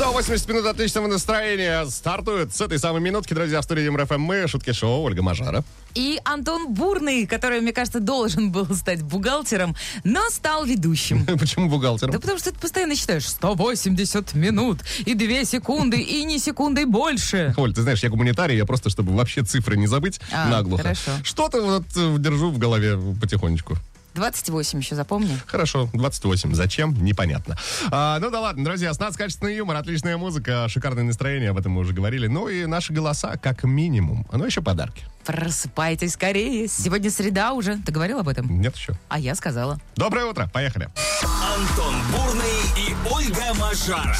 180 0.00 0.48
минут 0.48 0.64
отличного 0.64 1.08
настроения 1.08 1.84
стартует 1.84 2.56
с 2.56 2.60
этой 2.62 2.78
самой 2.78 3.02
минутки, 3.02 3.34
друзья, 3.34 3.60
в 3.60 3.64
студии 3.64 3.86
Юмор 3.86 4.06
ФМ. 4.06 4.18
Мы, 4.18 4.48
шутки 4.48 4.72
шоу, 4.72 5.02
Ольга 5.02 5.22
Мажара. 5.22 5.62
И 5.94 6.18
Антон 6.24 6.72
Бурный, 6.72 7.26
который, 7.26 7.60
мне 7.60 7.74
кажется, 7.74 8.00
должен 8.00 8.50
был 8.50 8.64
стать 8.74 9.02
бухгалтером, 9.02 9.76
но 10.02 10.22
стал 10.30 10.64
ведущим. 10.64 11.26
Почему 11.38 11.68
бухгалтером? 11.68 12.12
Да 12.12 12.18
потому 12.18 12.38
что 12.38 12.50
ты 12.50 12.58
постоянно 12.58 12.96
считаешь 12.96 13.28
180 13.28 14.32
минут 14.32 14.78
и 15.04 15.12
2 15.12 15.44
секунды, 15.44 15.98
и 16.00 16.24
не 16.24 16.38
секундой 16.38 16.86
больше. 16.86 17.52
Оль, 17.58 17.74
ты 17.74 17.82
знаешь, 17.82 18.02
я 18.02 18.08
гуманитарий, 18.08 18.56
я 18.56 18.64
просто, 18.64 18.88
чтобы 18.88 19.14
вообще 19.14 19.42
цифры 19.42 19.76
не 19.76 19.86
забыть 19.86 20.18
А, 20.32 20.48
наглухо. 20.48 20.82
хорошо. 20.82 21.10
Что-то 21.22 21.60
вот 21.60 21.84
э, 21.94 22.16
держу 22.18 22.50
в 22.50 22.56
голове 22.58 22.98
потихонечку. 23.20 23.76
28 24.20 24.80
еще 24.80 24.94
запомни. 24.94 25.38
Хорошо, 25.46 25.88
28. 25.94 26.52
Зачем? 26.52 26.92
Непонятно. 27.02 27.56
А, 27.90 28.18
ну 28.18 28.30
да 28.30 28.40
ладно, 28.40 28.62
друзья, 28.62 28.92
с 28.92 28.98
нас 28.98 29.16
качественный 29.16 29.56
юмор, 29.56 29.76
отличная 29.76 30.18
музыка, 30.18 30.68
шикарное 30.68 31.04
настроение, 31.04 31.50
об 31.50 31.58
этом 31.58 31.72
мы 31.72 31.80
уже 31.80 31.94
говорили. 31.94 32.26
Ну 32.26 32.48
и 32.48 32.66
наши 32.66 32.92
голоса, 32.92 33.38
как 33.38 33.64
минимум. 33.64 34.26
Ну 34.30 34.44
еще 34.44 34.60
подарки. 34.60 35.06
Просыпайтесь 35.24 36.12
скорее. 36.12 36.68
Сегодня 36.68 37.10
среда 37.10 37.54
уже. 37.54 37.78
Ты 37.78 37.92
говорил 37.92 38.18
об 38.18 38.28
этом? 38.28 38.60
Нет 38.60 38.76
еще. 38.76 38.92
А 39.08 39.18
я 39.18 39.34
сказала. 39.34 39.78
Доброе 39.96 40.26
утро, 40.26 40.50
поехали. 40.52 40.90
Антон 41.22 41.94
Бурный 42.12 42.60
и 42.76 42.94
Ольга 43.10 43.54
Мажара 43.58 44.16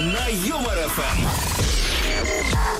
на 0.00 0.26
Юмор 0.28 0.78
ФМ. 0.88 1.69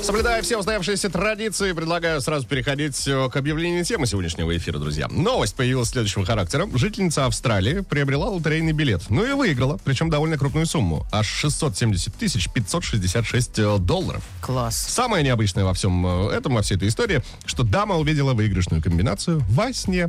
Соблюдая 0.03 0.41
все 0.41 0.56
устоявшиеся 0.56 1.11
традиции, 1.11 1.73
предлагаю 1.73 2.23
сразу 2.23 2.47
переходить 2.47 3.06
э, 3.06 3.29
к 3.29 3.37
объявлению 3.37 3.84
темы 3.84 4.07
сегодняшнего 4.07 4.57
эфира, 4.57 4.79
друзья. 4.79 5.09
Новость 5.09 5.55
появилась 5.55 5.91
следующего 5.91 6.25
характера. 6.25 6.67
Жительница 6.75 7.27
Австралии 7.27 7.81
приобрела 7.81 8.31
лотерейный 8.31 8.73
билет. 8.73 9.03
Ну 9.11 9.25
и 9.25 9.33
выиграла, 9.33 9.79
причем 9.84 10.09
довольно 10.09 10.39
крупную 10.39 10.65
сумму. 10.65 11.07
Аж 11.12 11.27
670 11.27 12.15
тысяч 12.15 12.48
566 12.51 13.59
э, 13.59 13.79
долларов. 13.79 14.23
Класс. 14.41 14.77
Самое 14.77 15.23
необычное 15.23 15.65
во 15.65 15.75
всем 15.75 16.07
э, 16.07 16.33
этом, 16.33 16.55
во 16.55 16.62
всей 16.62 16.77
этой 16.77 16.89
истории, 16.89 17.23
что 17.45 17.62
дама 17.62 17.97
увидела 17.97 18.33
выигрышную 18.33 18.83
комбинацию 18.83 19.42
во 19.51 19.70
сне. 19.75 20.09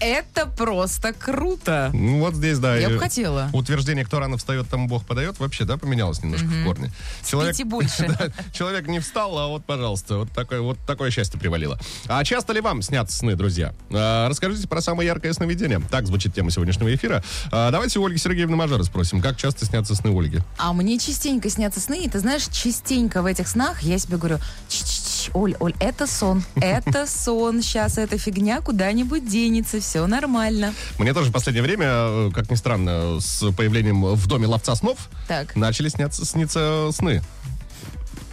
Это 0.00 0.46
просто 0.46 1.12
круто. 1.12 1.90
Ну, 1.92 2.20
Вот 2.20 2.34
здесь, 2.34 2.58
да. 2.58 2.76
Я 2.76 2.88
бы 2.90 2.98
хотела. 2.98 3.50
Утверждение, 3.52 4.04
кто 4.04 4.18
рано 4.18 4.36
встает, 4.36 4.68
тому 4.68 4.88
Бог 4.88 5.04
подает, 5.04 5.38
вообще, 5.38 5.64
да, 5.64 5.76
поменялось 5.76 6.22
немножко 6.22 6.46
в 6.46 6.64
корне. 6.64 6.90
Спите 7.22 7.64
больше. 7.64 8.06
Да, 8.16 8.28
человек 8.52 8.86
не 8.86 9.00
встал, 9.00 9.36
а 9.38 9.48
вот, 9.48 9.64
пожалуйста, 9.64 10.18
вот 10.18 10.30
такое, 10.30 10.60
вот 10.60 10.78
такое 10.86 11.10
счастье 11.10 11.38
привалило. 11.38 11.78
А 12.06 12.24
часто 12.24 12.52
ли 12.52 12.60
вам 12.60 12.80
снятся 12.80 13.18
сны, 13.18 13.34
друзья? 13.34 13.74
А, 13.90 14.28
расскажите 14.28 14.66
про 14.68 14.80
самое 14.80 15.06
яркое 15.08 15.32
сновидение. 15.32 15.80
Так 15.90 16.06
звучит 16.06 16.34
тема 16.34 16.50
сегодняшнего 16.50 16.94
эфира. 16.94 17.22
А, 17.50 17.70
давайте 17.70 17.98
у 17.98 18.06
Ольги 18.06 18.18
Сергеевны 18.18 18.56
Мажара 18.56 18.82
спросим, 18.84 19.20
как 19.20 19.36
часто 19.36 19.66
снятся 19.66 19.94
сны 19.94 20.16
Ольги? 20.16 20.38
А 20.56 20.72
мне 20.72 20.98
частенько 20.98 21.50
снятся 21.50 21.80
сны, 21.80 22.04
и 22.04 22.08
ты 22.08 22.20
знаешь, 22.20 22.46
частенько 22.46 23.22
в 23.22 23.26
этих 23.26 23.48
снах 23.48 23.82
я 23.82 23.98
себе 23.98 24.16
говорю, 24.16 24.38
«Ч-ч-ч, 24.68 25.30
Оль, 25.34 25.56
Оль, 25.60 25.74
это 25.80 26.06
сон, 26.06 26.42
это 26.56 27.06
сон, 27.06 27.60
сейчас 27.62 27.98
эта 27.98 28.16
фигня 28.18 28.60
куда-нибудь 28.60 29.28
денется, 29.28 29.80
все 29.86 30.04
нормально. 30.06 30.74
Мне 30.98 31.14
тоже 31.14 31.30
в 31.30 31.32
последнее 31.32 31.62
время, 31.62 31.86
э, 31.88 32.30
как 32.34 32.50
ни 32.50 32.56
странно, 32.56 33.20
с 33.20 33.52
появлением 33.52 34.04
в 34.04 34.26
доме 34.26 34.46
ловца 34.48 34.74
снов 34.74 34.98
Так. 35.28 35.54
начали 35.54 35.88
сняться, 35.88 36.24
сниться 36.26 36.90
сны. 36.92 37.22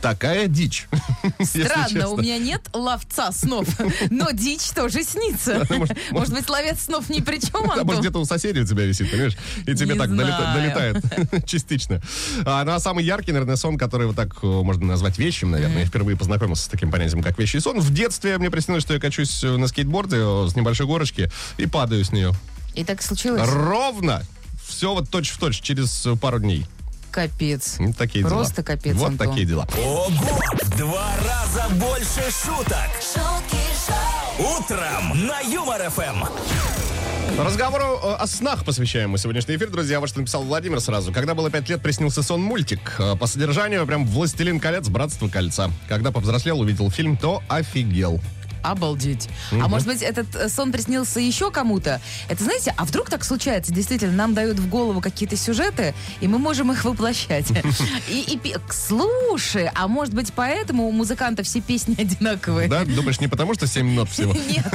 Такая 0.04 0.48
дичь. 0.50 0.88
Странно, 1.41 2.09
у 2.09 2.18
меня 2.18 2.38
нет 2.38 2.62
ловца 2.74 3.31
снов, 3.31 3.68
но 4.12 4.31
дичь 4.31 4.69
тоже 4.75 5.02
снится. 5.03 5.66
может- 5.69 5.97
Может 6.12 6.34
быть, 6.34 6.50
ловец 6.50 6.81
снов 6.84 7.09
ни 7.09 7.22
при 7.22 7.40
чем, 7.40 7.64
А 7.64 7.68
может, 7.68 7.81
Антон? 7.84 8.00
где-то 8.02 8.19
у 8.19 8.25
соседей 8.25 8.59
у 8.62 8.66
тебя 8.68 8.84
висит, 8.84 9.09
понимаешь? 9.09 9.38
И 9.66 9.74
тебе 9.74 9.94
Не 9.94 10.00
так 10.00 10.09
долета- 10.13 10.53
долетает 10.53 11.46
частично. 11.47 12.02
А, 12.46 12.66
ну, 12.66 12.74
а 12.74 12.80
самый 12.81 13.06
яркий, 13.06 13.31
наверное, 13.31 13.56
сон, 13.56 13.78
который 13.78 14.08
вот 14.08 14.18
так 14.18 14.36
э, 14.44 14.46
можно 14.46 14.86
назвать 14.86 15.18
вещим, 15.18 15.52
наверное. 15.52 15.80
Я 15.80 15.86
впервые 15.86 16.18
познакомился 16.18 16.66
с 16.66 16.68
таким 16.68 16.92
понятием, 16.92 17.24
как 17.24 17.40
вещий 17.40 17.62
сон. 17.62 17.80
В 17.80 17.94
детстве 17.94 18.38
мне 18.38 18.52
приснилось, 18.52 18.84
что 18.84 18.94
я 18.94 19.00
качусь 19.00 19.42
э, 19.46 19.56
на 19.56 19.68
скейтборде 19.68 20.18
э, 20.19 20.47
с 20.50 20.56
небольшой 20.58 20.86
горочки 20.86 21.31
и 21.58 21.66
падаю 21.66 22.03
с 22.03 22.12
нее. 22.12 22.34
И 22.75 22.84
так 22.84 23.02
случилось? 23.02 23.42
Ровно! 23.50 24.22
Все 24.68 24.94
вот 24.94 25.09
точь-в-точь 25.09 25.62
через 25.62 26.06
э, 26.06 26.18
пару 26.18 26.40
дней. 26.40 26.66
Капец. 27.13 27.75
Вот 27.78 27.96
такие 27.96 28.24
дела. 28.25 28.34
Просто 28.38 28.63
капец, 28.63 28.96
Вот 28.96 29.09
Антон. 29.12 29.28
такие 29.29 29.46
дела. 29.46 29.68
Ого! 29.78 30.09
В 30.63 30.78
два 30.78 31.12
раза 31.24 31.69
больше 31.75 32.24
шуток. 32.44 32.90
Утром 34.40 35.28
на 35.28 35.40
Юмор 35.41 35.88
ФМ. 35.91 36.25
Разговору 37.40 38.00
о 38.19 38.25
снах 38.25 38.66
посвящаем 38.66 39.12
мы 39.12 39.19
сегодняшний 39.19 39.57
эфир, 39.57 39.69
друзья. 39.69 40.00
Вот 40.00 40.09
что 40.09 40.19
написал 40.22 40.41
Владимир 40.44 40.79
сразу. 40.81 41.12
Когда 41.13 41.35
было 41.35 41.51
пять 41.51 41.69
лет, 41.69 41.84
приснился 41.84 42.24
сон-мультик. 42.24 42.96
Э, 43.00 43.16
По 43.16 43.28
содержанию 43.28 43.85
прям 43.85 44.06
«Властелин 44.07 44.59
колец. 44.59 44.88
Братство 44.88 45.28
кольца». 45.28 45.69
Когда 45.88 46.12
повзрослел, 46.12 46.59
увидел 46.62 46.90
фильм, 46.90 47.16
то 47.16 47.44
офигел. 47.47 48.19
Обалдеть. 48.63 49.29
А 49.51 49.68
может 49.68 49.88
быть, 49.88 50.01
этот 50.01 50.34
э, 50.35 50.50
сон 50.50 50.72
приснился 50.72 51.19
еще 51.19 51.51
кому-то? 51.51 52.01
Это, 52.29 52.44
знаете, 52.44 52.74
а 52.78 52.85
вдруг 52.85 53.09
так 53.09 53.24
случается? 53.24 53.74
Действительно, 53.74 54.13
нам 54.13 54.34
дают 54.34 54.57
в 54.57 54.69
голову 54.69 55.01
какие-то 55.01 55.35
сюжеты, 55.35 55.94
и 56.22 56.28
мы 56.28 56.40
можем 56.40 56.72
их 56.72 56.85
воплощать. 56.85 57.47
И, 58.09 58.40
слушай, 58.72 59.69
а 59.75 59.88
может 59.88 60.13
быть, 60.13 60.34
поэтому 60.34 60.88
у 60.88 60.91
музыкантов 60.91 61.46
все 61.46 61.62
песни 61.62 61.96
одинаковые? 62.00 62.68
Да? 62.69 62.85
Думаешь, 62.85 63.19
не 63.19 63.28
потому 63.28 63.53
что 63.53 63.68
7 63.68 63.85
нот 63.94 64.09
всего? 64.09 64.34
Нет, 64.50 64.66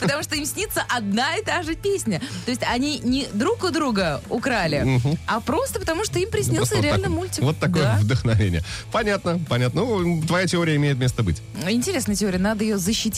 потому 0.00 0.22
что 0.22 0.36
им 0.36 0.44
снится 0.44 0.84
одна 0.88 1.36
и 1.36 1.42
та 1.44 1.62
же 1.62 1.74
песня. 1.74 2.20
То 2.44 2.50
есть 2.50 2.62
они 2.62 2.98
не 2.98 3.26
друг 3.32 3.64
у 3.64 3.70
друга 3.70 4.22
украли, 4.28 5.00
а 5.26 5.40
просто 5.40 5.80
потому, 5.80 6.04
что 6.04 6.18
им 6.18 6.30
приснился 6.30 6.76
вот 6.76 6.84
реально 6.84 7.08
мультик. 7.08 7.42
Вот 7.42 7.58
такое 7.58 7.82
Да. 7.84 7.98
вдохновение. 8.00 8.62
Понятно, 8.92 9.40
понятно. 9.48 9.82
Ну, 9.82 10.22
твоя 10.26 10.46
теория 10.46 10.76
имеет 10.76 10.98
место 10.98 11.22
быть. 11.22 11.40
Интересная 11.68 12.16
теория, 12.16 12.38
надо 12.38 12.64
ее 12.64 12.78
защитить. 12.78 13.13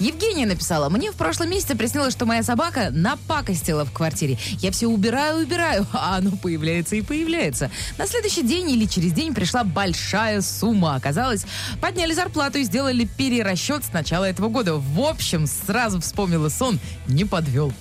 Евгения 0.00 0.46
написала, 0.46 0.88
мне 0.88 1.10
в 1.12 1.14
прошлом 1.14 1.50
месяце 1.50 1.76
приснилось, 1.76 2.12
что 2.12 2.26
моя 2.26 2.42
собака 2.42 2.88
напакостила 2.90 3.84
в 3.84 3.92
квартире. 3.92 4.38
Я 4.60 4.70
все 4.72 4.86
убираю, 4.86 5.44
убираю, 5.44 5.86
а 5.92 6.16
оно 6.16 6.32
появляется 6.32 6.96
и 6.96 7.02
появляется. 7.02 7.70
На 7.98 8.06
следующий 8.06 8.42
день 8.42 8.70
или 8.70 8.86
через 8.86 9.12
день 9.12 9.34
пришла 9.34 9.64
большая 9.64 10.40
сумма. 10.42 10.94
Оказалось, 10.94 11.46
подняли 11.80 12.12
зарплату 12.14 12.58
и 12.58 12.64
сделали 12.64 13.04
перерасчет 13.04 13.84
с 13.84 13.92
начала 13.92 14.24
этого 14.24 14.48
года. 14.48 14.74
В 14.74 15.00
общем, 15.00 15.46
сразу 15.46 16.00
вспомнила 16.00 16.48
сон, 16.48 16.78
не 17.06 17.24
подвел. 17.24 17.72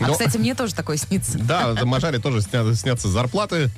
А, 0.00 0.06
Ну, 0.06 0.12
кстати, 0.12 0.36
мне 0.38 0.54
тоже 0.54 0.74
такое 0.74 0.96
снится. 0.96 1.38
Да, 1.38 1.68
в 1.74 1.84
Мажаре 1.84 2.18
тоже 2.18 2.38
сня- 2.40 2.74
снятся 2.74 3.08
зарплаты, 3.08 3.70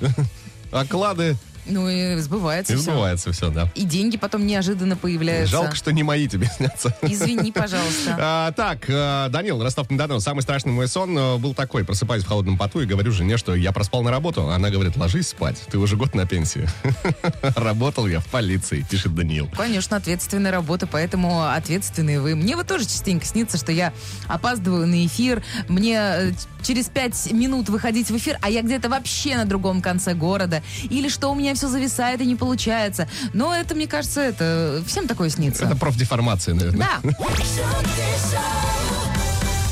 оклады. 0.71 1.35
Ну 1.65 1.89
и 1.89 2.17
сбывается 2.19 2.73
И 2.73 2.75
все. 2.75 2.91
сбывается 2.91 3.31
все, 3.31 3.49
да. 3.49 3.69
И 3.75 3.83
деньги 3.83 4.17
потом 4.17 4.45
неожиданно 4.45 4.95
появляются. 4.95 5.51
Жалко, 5.51 5.75
что 5.75 5.91
не 5.91 6.03
мои 6.03 6.27
тебе 6.27 6.49
снятся. 6.55 6.95
Извини, 7.01 7.51
пожалуйста. 7.53 8.17
А, 8.19 8.51
так, 8.51 8.89
э, 8.89 9.27
Данил, 9.29 9.61
Ростов-на-Дону. 9.61 10.19
Самый 10.19 10.41
страшный 10.41 10.71
мой 10.71 10.87
сон 10.87 11.17
э, 11.17 11.37
был 11.37 11.53
такой. 11.53 11.85
Просыпаюсь 11.85 12.23
в 12.23 12.27
холодном 12.27 12.57
поту 12.57 12.81
и 12.81 12.85
говорю 12.85 13.11
жене, 13.11 13.37
что 13.37 13.55
я 13.55 13.71
проспал 13.71 14.01
на 14.03 14.11
работу. 14.11 14.49
Она 14.49 14.69
говорит, 14.69 14.97
ложись 14.97 15.29
спать, 15.29 15.57
ты 15.69 15.77
уже 15.77 15.95
год 15.95 16.15
на 16.15 16.25
пенсии. 16.25 16.67
Работал 17.55 18.07
я 18.07 18.19
в 18.19 18.27
полиции, 18.27 18.85
пишет 18.89 19.13
Даниил. 19.15 19.49
Конечно, 19.55 19.97
ответственная 19.97 20.51
работа, 20.51 20.87
поэтому 20.87 21.47
ответственные 21.49 22.19
вы. 22.19 22.35
Мне 22.35 22.55
вот 22.55 22.67
тоже 22.67 22.85
частенько 22.85 23.25
снится, 23.25 23.57
что 23.57 23.71
я 23.71 23.93
опаздываю 24.27 24.87
на 24.87 25.05
эфир, 25.05 25.43
мне 25.67 25.97
э, 25.97 26.31
через 26.63 26.85
пять 26.89 27.31
минут 27.31 27.69
выходить 27.69 28.09
в 28.09 28.17
эфир, 28.17 28.37
а 28.41 28.49
я 28.49 28.61
где-то 28.61 28.89
вообще 28.89 29.35
на 29.37 29.45
другом 29.45 29.81
конце 29.81 30.13
города. 30.13 30.61
Или 30.89 31.09
что 31.09 31.29
у 31.29 31.35
меня 31.35 31.50
все 31.55 31.67
зависает 31.67 32.21
и 32.21 32.25
не 32.25 32.35
получается. 32.35 33.07
Но 33.33 33.55
это, 33.55 33.75
мне 33.75 33.87
кажется, 33.87 34.21
это 34.21 34.83
всем 34.85 35.07
такое 35.07 35.29
снится. 35.29 35.65
Это 35.65 35.75
профдеформация, 35.75 36.53
наверное. 36.55 36.87
Да. 37.03 37.11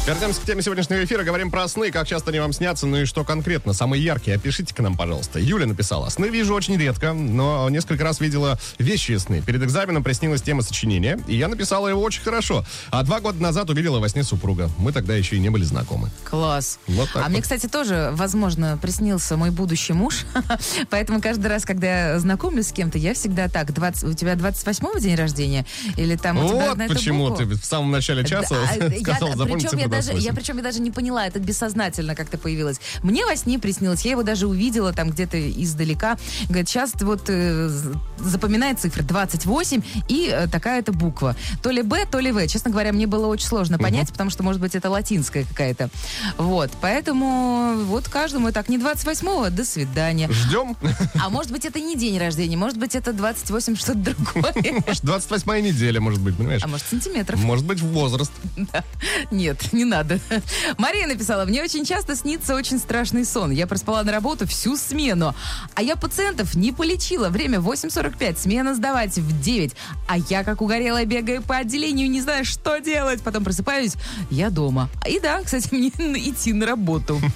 Вернемся 0.07 0.41
к 0.41 0.45
теме 0.45 0.63
сегодняшнего 0.63 1.03
эфира. 1.03 1.23
Говорим 1.23 1.51
про 1.51 1.67
сны, 1.67 1.91
как 1.91 2.07
часто 2.07 2.31
они 2.31 2.39
вам 2.39 2.51
снятся, 2.51 2.87
ну 2.87 2.97
и 2.97 3.05
что 3.05 3.23
конкретно. 3.23 3.73
Самые 3.73 4.03
яркие. 4.03 4.37
Опишите 4.37 4.73
к 4.73 4.79
нам, 4.79 4.97
пожалуйста. 4.97 5.39
Юля 5.39 5.67
написала. 5.67 6.09
Сны 6.09 6.29
вижу 6.29 6.55
очень 6.55 6.77
редко, 6.77 7.13
но 7.13 7.69
несколько 7.69 8.03
раз 8.03 8.19
видела 8.19 8.57
вещи 8.79 9.15
сны. 9.17 9.41
Перед 9.41 9.61
экзаменом 9.61 10.03
приснилась 10.03 10.41
тема 10.41 10.63
сочинения, 10.63 11.19
и 11.27 11.35
я 11.35 11.47
написала 11.47 11.87
его 11.87 12.01
очень 12.01 12.23
хорошо. 12.23 12.65
А 12.89 13.03
два 13.03 13.19
года 13.19 13.41
назад 13.41 13.69
увидела 13.69 13.99
во 13.99 14.09
сне 14.09 14.23
супруга. 14.23 14.71
Мы 14.79 14.93
тогда 14.93 15.15
еще 15.15 15.35
и 15.35 15.39
не 15.39 15.49
были 15.49 15.63
знакомы. 15.63 16.09
Класс. 16.23 16.79
Вот 16.87 17.09
так 17.13 17.17
а 17.17 17.25
вот. 17.25 17.29
мне, 17.29 17.41
кстати, 17.41 17.67
тоже, 17.67 18.09
возможно, 18.13 18.79
приснился 18.81 19.37
мой 19.37 19.51
будущий 19.51 19.93
муж. 19.93 20.25
Поэтому 20.89 21.21
каждый 21.21 21.47
раз, 21.47 21.65
когда 21.65 22.13
я 22.13 22.19
знакомлюсь 22.19 22.69
с 22.69 22.71
кем-то, 22.71 22.97
я 22.97 23.13
всегда 23.13 23.47
так, 23.47 23.73
20, 23.73 24.03
у 24.05 24.13
тебя 24.13 24.33
28-го 24.33 24.97
день 24.97 25.15
рождения? 25.15 25.67
Или 25.97 26.15
там 26.15 26.43
у 26.43 26.47
тебя 26.47 26.73
Вот 26.73 26.87
почему 26.87 27.29
ты 27.35 27.45
в 27.45 27.63
самом 27.63 27.91
начале 27.91 28.25
часа 28.25 28.55
а 28.55 28.99
сказал, 29.01 29.35
запомни 29.35 29.53
Причем 29.53 29.69
цифру 29.69 29.79
я 29.81 29.88
даже, 29.89 30.13
я 30.13 30.33
причем 30.33 30.57
я 30.57 30.63
даже 30.63 30.79
не 30.79 30.91
поняла, 30.91 31.25
это 31.25 31.39
бессознательно 31.39 32.15
как-то 32.15 32.37
появилось. 32.37 32.79
Мне 33.03 33.25
во 33.25 33.35
сне 33.35 33.59
приснилось, 33.59 34.01
я 34.01 34.11
его 34.11 34.23
даже 34.23 34.47
увидела 34.47 34.93
там 34.93 35.09
где-то 35.09 35.37
издалека. 35.49 36.17
Говорит, 36.47 36.69
сейчас 36.69 36.93
вот 37.01 37.23
э, 37.27 37.69
запоминает 38.17 38.79
цифры 38.79 39.03
28 39.03 39.81
и 40.07 40.29
э, 40.31 40.47
такая-то 40.47 40.91
буква. 40.91 41.35
То 41.61 41.71
ли 41.71 41.81
Б, 41.81 42.05
то 42.09 42.19
ли 42.19 42.31
В. 42.31 42.47
Честно 42.47 42.71
говоря, 42.71 42.91
мне 42.93 43.07
было 43.07 43.27
очень 43.27 43.47
сложно 43.47 43.77
понять, 43.77 44.09
потому 44.11 44.29
что, 44.29 44.43
может 44.43 44.61
быть, 44.61 44.75
это 44.75 44.89
латинская 44.89 45.43
какая-то. 45.43 45.89
Вот, 46.37 46.71
поэтому 46.81 47.75
вот 47.85 48.07
каждому 48.07 48.51
так, 48.51 48.69
не 48.69 48.77
28-го, 48.77 49.49
до 49.49 49.65
свидания. 49.65 50.29
Ждем. 50.31 50.75
А 51.21 51.29
может 51.29 51.51
быть, 51.51 51.65
это 51.65 51.79
не 51.79 51.95
день 51.95 52.17
рождения, 52.17 52.57
может 52.57 52.77
быть, 52.77 52.95
это 52.95 53.13
28 53.13 53.75
что-то 53.75 53.99
другое. 53.99 54.53
Может, 54.85 55.03
28 55.03 55.65
неделя, 55.65 56.01
может 56.01 56.21
быть, 56.21 56.35
понимаешь? 56.35 56.63
А 56.63 56.67
может, 56.67 56.85
сантиметров. 56.87 57.39
Может 57.39 57.65
быть, 57.65 57.81
возраст. 57.81 58.31
Да. 58.71 58.83
Нет, 59.31 59.73
не 59.79 59.85
надо. 59.85 60.19
Мария 60.77 61.07
написала, 61.07 61.45
мне 61.45 61.63
очень 61.63 61.85
часто 61.85 62.13
снится 62.15 62.53
очень 62.53 62.79
страшный 62.79 63.23
сон. 63.23 63.51
Я 63.51 63.65
проспала 63.65 64.03
на 64.03 64.11
работу 64.11 64.45
всю 64.45 64.75
смену, 64.75 65.33
а 65.73 65.81
я 65.81 65.95
пациентов 65.95 66.53
не 66.55 66.73
полечила. 66.73 67.29
Время 67.29 67.59
8.45, 67.59 68.37
смена 68.39 68.75
сдавать 68.75 69.17
в 69.17 69.41
9. 69.41 69.71
А 70.07 70.17
я, 70.17 70.43
как 70.43 70.61
угорелая, 70.61 71.05
бегаю 71.05 71.41
по 71.41 71.55
отделению, 71.55 72.09
не 72.09 72.21
знаю, 72.21 72.43
что 72.43 72.79
делать. 72.79 73.21
Потом 73.21 73.45
просыпаюсь, 73.45 73.93
я 74.29 74.49
дома. 74.49 74.89
И 75.07 75.19
да, 75.21 75.41
кстати, 75.41 75.69
мне 75.73 75.87
идти 75.89 76.51
на 76.51 76.65
работу. 76.65 77.17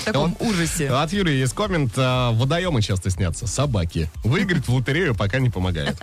В 0.00 0.04
таком 0.04 0.34
ужасе. 0.40 0.88
От 0.88 1.12
Юрия 1.12 1.38
есть 1.38 1.52
коммент. 1.54 1.92
а, 1.98 2.32
Водоемы 2.32 2.80
часто 2.80 3.10
снятся. 3.10 3.46
Собаки. 3.46 4.10
Выиграть 4.24 4.66
в 4.68 4.74
лотерею 4.74 5.14
пока 5.14 5.38
не 5.38 5.50
помогает. 5.50 6.00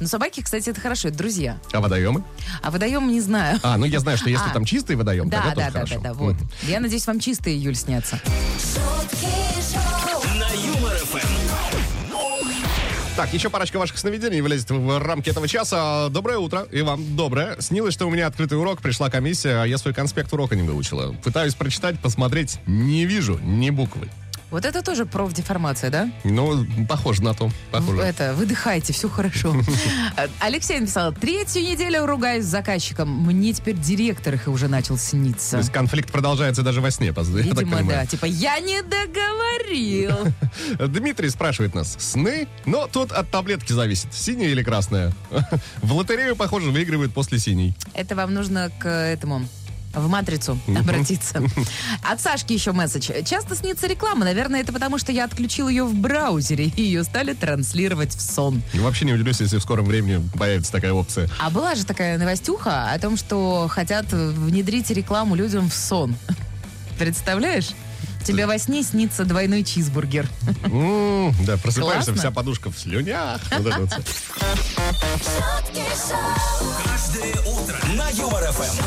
Но 0.00 0.06
собаки, 0.06 0.42
кстати, 0.42 0.68
это 0.68 0.80
хорошо, 0.80 1.08
это 1.08 1.16
друзья. 1.16 1.58
А 1.72 1.80
водоемы? 1.80 2.22
А 2.62 2.70
водоем 2.70 3.10
не 3.10 3.20
знаю. 3.22 3.58
А, 3.62 3.78
ну 3.78 3.86
я 3.86 4.00
знаю, 4.00 4.18
что 4.18 4.28
если 4.28 4.50
А. 4.50 4.52
там 4.52 4.64
чистый 4.66 4.96
водоем, 5.22 5.28
Да, 5.30 5.42
тогда 5.42 5.54
да, 5.54 5.66
да, 5.66 5.72
хорошо. 5.72 5.94
да, 5.96 6.08
да, 6.08 6.14
вот. 6.14 6.36
Я 6.62 6.80
надеюсь, 6.80 7.06
вам 7.06 7.20
чистые 7.20 7.56
июль 7.56 7.74
снятся. 7.76 8.20
На 10.38 10.48
Юмор 10.52 10.96
ФМ. 10.96 11.18
Так, 13.16 13.32
еще 13.32 13.48
парочка 13.48 13.78
ваших 13.78 13.96
сновидений 13.98 14.40
влезет 14.40 14.70
в 14.70 14.98
рамки 14.98 15.30
этого 15.30 15.46
часа. 15.46 16.08
Доброе 16.08 16.38
утро. 16.38 16.66
И 16.72 16.82
вам 16.82 17.14
доброе. 17.14 17.60
Снилось, 17.60 17.94
что 17.94 18.06
у 18.06 18.10
меня 18.10 18.26
открытый 18.26 18.58
урок, 18.58 18.82
пришла 18.82 19.08
комиссия, 19.08 19.62
а 19.62 19.64
я 19.66 19.78
свой 19.78 19.94
конспект 19.94 20.32
урока 20.32 20.56
не 20.56 20.62
выучила. 20.62 21.12
Пытаюсь 21.22 21.54
прочитать, 21.54 22.00
посмотреть, 22.00 22.58
не 22.66 23.06
вижу 23.06 23.38
ни 23.38 23.70
буквы. 23.70 24.08
Вот 24.54 24.64
это 24.64 24.82
тоже 24.82 25.04
профдеформация, 25.04 25.90
да? 25.90 26.08
Ну, 26.22 26.64
похоже 26.88 27.24
на 27.24 27.34
то. 27.34 27.50
Похоже. 27.72 28.02
Это, 28.02 28.34
выдыхайте, 28.34 28.92
все 28.92 29.08
хорошо. 29.08 29.52
Алексей 30.38 30.78
написал, 30.78 31.12
третью 31.12 31.62
неделю 31.62 32.06
ругаюсь 32.06 32.44
с 32.44 32.48
заказчиком. 32.50 33.08
Мне 33.08 33.52
теперь 33.52 33.74
директор 33.74 34.34
их 34.34 34.46
уже 34.46 34.68
начал 34.68 34.94
То 34.94 35.00
сниться. 35.02 35.56
есть 35.56 35.72
конфликт 35.72 36.12
продолжается 36.12 36.62
даже 36.62 36.80
во 36.80 36.92
сне, 36.92 37.12
Видимо, 37.12 37.82
да. 37.82 38.06
Типа, 38.06 38.26
я 38.26 38.60
не 38.60 38.80
договорил. 38.82 40.32
Дмитрий 40.88 41.30
спрашивает 41.30 41.74
нас, 41.74 41.96
сны? 41.98 42.46
Но 42.64 42.86
тут 42.86 43.10
от 43.10 43.28
таблетки 43.32 43.72
зависит, 43.72 44.14
синяя 44.14 44.50
или 44.50 44.62
красная. 44.62 45.12
В 45.82 45.94
лотерею, 45.94 46.36
похоже, 46.36 46.70
выигрывают 46.70 47.12
после 47.12 47.40
синей. 47.40 47.74
Это 47.92 48.14
вам 48.14 48.32
нужно 48.32 48.70
к 48.78 48.86
этому 48.88 49.48
в 49.94 50.08
матрицу 50.08 50.58
обратиться. 50.76 51.42
От 52.02 52.20
Сашки 52.20 52.52
еще 52.52 52.72
месседж. 52.72 53.10
Часто 53.24 53.54
снится 53.54 53.86
реклама. 53.86 54.24
Наверное, 54.24 54.60
это 54.60 54.72
потому, 54.72 54.98
что 54.98 55.12
я 55.12 55.24
отключил 55.24 55.68
ее 55.68 55.84
в 55.84 55.94
браузере, 55.94 56.66
и 56.76 56.82
ее 56.82 57.04
стали 57.04 57.34
транслировать 57.34 58.14
в 58.14 58.20
сон. 58.20 58.62
И 58.72 58.78
Вообще 58.78 59.04
не 59.04 59.12
удивлюсь, 59.12 59.40
если 59.40 59.58
в 59.58 59.62
скором 59.62 59.86
времени 59.86 60.22
появится 60.38 60.72
такая 60.72 60.92
опция. 60.92 61.28
А 61.38 61.50
была 61.50 61.74
же 61.74 61.84
такая 61.84 62.18
новостюха 62.18 62.92
о 62.92 62.98
том, 62.98 63.16
что 63.16 63.68
хотят 63.68 64.06
внедрить 64.12 64.90
рекламу 64.90 65.34
людям 65.34 65.70
в 65.70 65.74
сон. 65.74 66.14
Представляешь? 66.98 67.70
Тебе 68.24 68.46
во 68.46 68.58
сне 68.58 68.82
снится 68.82 69.24
двойной 69.24 69.62
чизбургер. 69.64 70.26
М, 70.64 71.34
Да, 71.44 71.56
просыпаешься, 71.62 72.12
Классно. 72.12 72.14
вся 72.16 72.30
подушка 72.30 72.70
в 72.70 72.78
слюнях. 72.78 73.40
Вот 73.52 73.66
это 73.66 73.80
вот 73.80 73.90
всё. 73.92 74.02
Каждое 76.84 77.32
утро 77.52 77.76
на 77.96 78.08
Юмор 78.10 78.42
ФМ. 78.52 78.84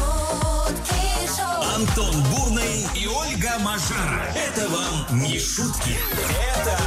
Антон 1.75 2.24
Бурный 2.31 2.88
и 2.95 3.07
Ольга 3.07 3.60
Мажара. 3.60 4.34
Это 4.36 4.68
вам 4.69 5.19
не 5.22 5.38
шутки. 5.39 5.95
Это 6.57 6.80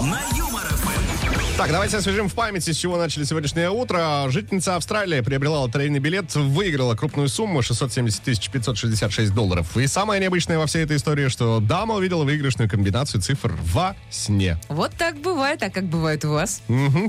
на 0.00 0.20
Юмор. 0.36 0.43
Так, 1.56 1.70
давайте 1.70 1.98
освежим 1.98 2.28
в 2.28 2.34
памяти, 2.34 2.72
с 2.72 2.76
чего 2.76 2.96
начали 2.96 3.22
сегодняшнее 3.22 3.70
утро. 3.70 4.26
Жительница 4.28 4.74
Австралии 4.74 5.20
приобрела 5.20 5.60
лотерейный 5.60 6.00
билет, 6.00 6.34
выиграла 6.34 6.96
крупную 6.96 7.28
сумму 7.28 7.62
670 7.62 8.22
тысяч 8.24 8.50
566 8.50 9.32
долларов. 9.32 9.76
И 9.76 9.86
самое 9.86 10.20
необычное 10.20 10.58
во 10.58 10.66
всей 10.66 10.82
этой 10.82 10.96
истории, 10.96 11.28
что 11.28 11.60
дама 11.60 11.94
увидела 11.94 12.24
выигрышную 12.24 12.68
комбинацию 12.68 13.22
цифр 13.22 13.54
во 13.72 13.94
сне. 14.10 14.58
Вот 14.68 14.94
так 14.98 15.18
бывает, 15.20 15.62
а 15.62 15.70
как 15.70 15.84
бывает 15.84 16.24
у 16.24 16.30
вас? 16.30 16.60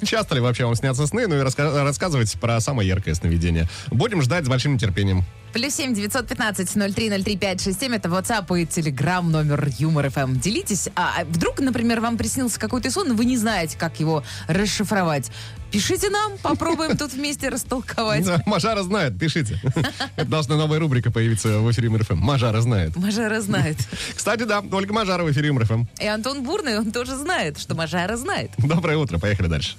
Часто 0.05 0.35
ли 0.35 0.41
вообще 0.41 0.65
вам 0.65 0.75
снятся 0.75 1.07
сны? 1.07 1.25
Ну 1.25 1.35
и 1.37 1.39
раска- 1.39 1.81
рассказывайте 1.81 2.37
про 2.37 2.59
самое 2.61 2.87
яркое 2.87 3.15
сновидение. 3.15 3.67
Будем 3.89 4.21
ждать 4.21 4.45
с 4.45 4.47
большим 4.47 4.75
нетерпением. 4.75 5.23
Плюс 5.55 5.73
семь 5.73 5.93
девятьсот 5.93 6.27
пятнадцать 6.27 6.75
ноль 6.75 6.93
три 6.93 7.09
ноль 7.09 7.23
три 7.23 7.37
пять 7.37 7.61
шесть 7.63 7.79
семь 7.79 7.95
это 7.95 8.09
WhatsApp 8.09 8.45
и 8.59 8.65
Telegram 8.65 9.21
номер 9.21 9.69
Юмор 9.79 10.09
ФМ. 10.09 10.33
Делитесь. 10.33 10.89
А 10.97 11.21
а 11.21 11.23
вдруг, 11.23 11.61
например, 11.61 12.01
вам 12.01 12.17
приснился 12.17 12.59
какой-то 12.59 12.91
сон, 12.91 13.15
вы 13.15 13.23
не 13.23 13.37
знаете, 13.37 13.77
как 13.77 14.01
его 14.01 14.25
расшифровать. 14.49 15.31
Пишите 15.71 16.09
нам, 16.09 16.37
попробуем 16.39 16.97
тут 16.97 17.13
вместе 17.13 17.47
растолковать. 17.47 18.27
Мажара 18.45 18.83
знает, 18.83 19.17
пишите. 19.17 19.61
Это 20.17 20.27
должна 20.27 20.57
новая 20.57 20.77
рубрика 20.77 21.09
появиться 21.09 21.59
в 21.59 21.71
эфире 21.71 21.89
МРФМ. 21.89 22.17
Мажара 22.17 22.59
знает. 22.59 22.93
Мажара 22.97 23.39
знает. 23.39 23.77
Кстати, 24.13 24.43
да, 24.43 24.59
Ольга 24.59 24.93
Мажара 24.93 25.23
в 25.23 25.31
эфире 25.31 25.53
МРФМ. 25.53 25.85
И 26.01 26.05
Антон 26.05 26.43
Бурный, 26.43 26.77
он 26.79 26.91
тоже 26.91 27.15
знает, 27.15 27.59
что 27.59 27.75
Мажара 27.75 28.17
знает. 28.17 28.51
Доброе 28.57 28.97
утро, 28.97 29.19
поехали 29.19 29.47
дальше. 29.47 29.77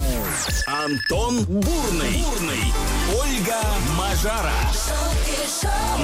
Антон 0.67 1.45
Бурный. 1.45 2.23
Бурный. 2.23 2.73
Ольга 3.15 3.61
Мажара. 3.97 4.53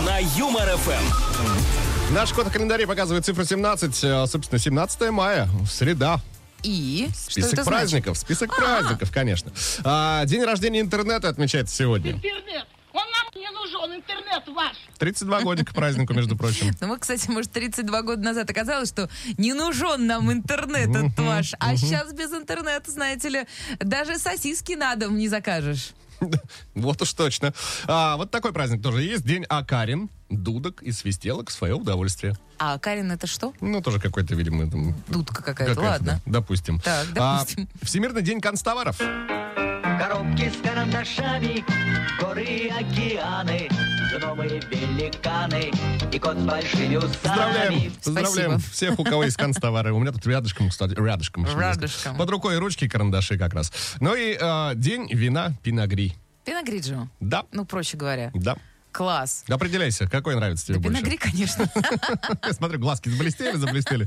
На 0.07 0.19
Юмор 0.37 0.77
ФМ. 0.77 2.13
Наш 2.15 2.33
код 2.33 2.47
в 2.47 2.53
календаре 2.53 2.87
показывает 2.87 3.25
цифру 3.25 3.45
17. 3.45 4.05
э, 4.05 4.27
Собственно, 4.27 4.59
17 4.59 5.11
мая, 5.11 5.49
среда. 5.69 6.21
И 6.63 7.09
что 7.13 7.33
Список 7.33 7.53
это 7.55 7.65
значит? 7.65 7.67
праздников, 7.81 8.19
список 8.19 8.55
праздников, 8.57 9.11
конечно. 9.11 9.51
А, 9.85 10.25
день 10.27 10.45
рождения 10.45 10.81
интернета 10.81 11.29
отмечается 11.29 11.75
сегодня. 11.75 12.13
интернет. 12.13 12.67
Он 12.93 13.03
нам 13.11 13.43
не 13.43 13.51
нужен, 13.51 13.97
интернет 13.99 14.47
ваш. 14.55 14.77
32 14.99 15.41
годика 15.41 15.75
празднику, 15.75 16.13
между 16.15 16.37
прочим. 16.37 16.71
Ну, 16.81 16.89
вот, 16.89 17.01
кстати, 17.01 17.29
может, 17.31 17.51
32 17.51 18.03
года 18.03 18.23
назад 18.23 18.49
оказалось, 18.49 18.91
что 18.91 19.09
не 19.39 19.55
нужен 19.55 20.07
нам 20.07 20.31
интернет 20.31 20.91
этот 20.91 21.19
ваш. 21.19 21.55
А 21.59 21.77
сейчас 21.77 22.13
без 22.13 22.33
интернета, 22.33 22.91
знаете 22.91 23.29
ли, 23.29 23.47
даже 23.81 24.19
сосиски 24.19 24.75
на 24.75 24.95
дом 24.95 25.17
не 25.19 25.29
закажешь. 25.29 25.93
Вот 26.75 27.03
уж 27.03 27.13
точно. 27.13 27.53
А, 27.87 28.17
вот 28.17 28.31
такой 28.31 28.53
праздник 28.53 28.83
тоже 28.83 29.03
есть. 29.03 29.25
День 29.25 29.45
Акарин, 29.49 30.09
дудок 30.31 30.83
и 30.83 30.93
свистелок 30.93 31.51
в 31.51 31.53
свое 31.53 31.75
удовольствие. 31.75 32.37
А 32.59 32.79
Карин 32.79 33.11
это 33.13 33.27
что? 33.27 33.53
Ну, 33.61 33.81
тоже 33.83 33.99
какой-то, 34.01 34.35
видимо, 34.35 34.71
там... 34.71 34.95
Дудка 35.09 35.43
какая-то, 35.43 35.75
какая-то, 35.75 35.81
ладно. 36.05 36.21
да, 36.25 36.33
допустим. 36.33 36.81
Так, 36.81 37.07
А, 37.17 37.39
допустим. 37.39 37.69
Всемирный 37.83 38.23
день 38.23 38.41
констоваров. 38.41 38.99
Коробки 38.99 40.51
с 40.51 40.57
карандашами, 40.63 41.65
горы 42.21 42.45
и 42.45 42.69
океаны, 42.69 43.69
гномы 44.19 44.47
великаны 44.47 45.71
и 46.13 46.19
кот 46.19 46.37
с 46.39 46.43
большими 46.43 46.97
усами. 46.97 47.11
Поздравляем, 47.23 47.93
поздравляем 48.05 48.51
Спасибо. 48.61 48.73
всех, 48.73 48.99
у 48.99 49.05
кого 49.05 49.25
есть 49.25 49.37
констовары. 49.37 49.93
У 49.93 49.99
меня 49.99 50.13
тут 50.13 50.27
рядышком, 50.27 50.69
кстати, 50.69 50.95
рядышком. 50.95 51.47
Рядышком. 51.47 52.17
Под 52.17 52.31
рукой 52.31 52.59
ручки, 52.59 52.89
карандаши 52.89 53.39
как 53.39 53.55
раз. 53.55 53.73
Ну 54.01 54.15
и 54.15 54.37
э, 54.39 54.73
день 54.75 55.09
вина 55.13 55.53
Пинагри. 55.63 56.15
Пиногриджио. 56.45 57.09
Да, 57.21 57.45
Ну, 57.53 57.65
проще 57.65 57.97
говоря. 57.97 58.31
да. 58.35 58.57
Класс. 58.93 59.45
Определяйся, 59.49 60.07
какой 60.09 60.35
нравится 60.37 60.67
тебе 60.67 60.79
больше. 60.79 60.99
Пиногри, 60.99 61.17
конечно. 61.17 61.69
Я 62.47 62.53
смотрю, 62.53 62.79
глазки 62.79 63.09
заблестели, 63.09 63.57
заблестели. 63.57 64.07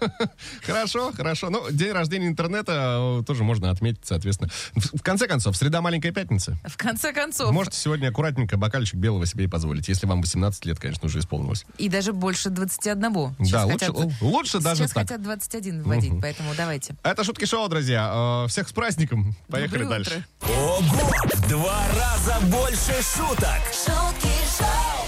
Хорошо, 0.64 1.12
хорошо. 1.16 1.50
Ну, 1.50 1.70
день 1.70 1.92
рождения 1.92 2.28
интернета 2.28 3.18
э, 3.20 3.24
тоже 3.26 3.42
можно 3.44 3.70
отметить, 3.70 4.00
соответственно. 4.04 4.50
В 4.74 5.02
конце 5.02 5.26
концов, 5.26 5.56
среда 5.56 5.80
маленькая 5.80 6.12
пятница. 6.12 6.56
В 6.66 6.76
конце 6.76 7.12
концов. 7.12 7.52
Можете 7.52 7.76
сегодня 7.78 8.08
аккуратненько 8.08 8.56
бокальчик 8.56 8.94
белого 8.94 9.26
себе 9.26 9.44
и 9.44 9.48
позволить. 9.48 9.88
Если 9.88 10.06
вам 10.06 10.20
18 10.20 10.64
лет, 10.66 10.78
конечно, 10.78 11.06
уже 11.06 11.18
исполнилось. 11.18 11.64
И 11.78 11.88
даже 11.88 12.12
больше 12.12 12.50
21. 12.50 13.00
Да, 13.02 13.34
Сейчас 13.44 13.64
лучше- 13.64 13.86
хотят- 13.86 14.20
лучше 14.22 14.58
даже 14.60 14.76
Сейчас 14.82 14.90
так. 14.92 15.02
хотят 15.08 15.22
21 15.22 15.82
вводить, 15.82 16.12
поэтому 16.20 16.52
давайте. 16.56 16.94
Это 17.02 17.24
шутки 17.24 17.44
шоу, 17.44 17.68
друзья. 17.68 18.44
Э, 18.44 18.48
Всех 18.48 18.68
с 18.68 18.72
праздником. 18.72 19.34
Поехали 19.48 19.82
Доброе 19.82 20.04
дальше. 20.04 20.24
утро. 20.42 20.52
Ого! 20.54 21.10
В 21.34 21.48
два 21.48 21.82
раза 21.96 22.38
больше 22.46 22.94
шуток. 23.02 23.60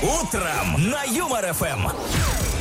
Утром 0.04 0.90
на 0.90 1.02
Юмор 1.04 1.50
ФМ. 1.54 1.88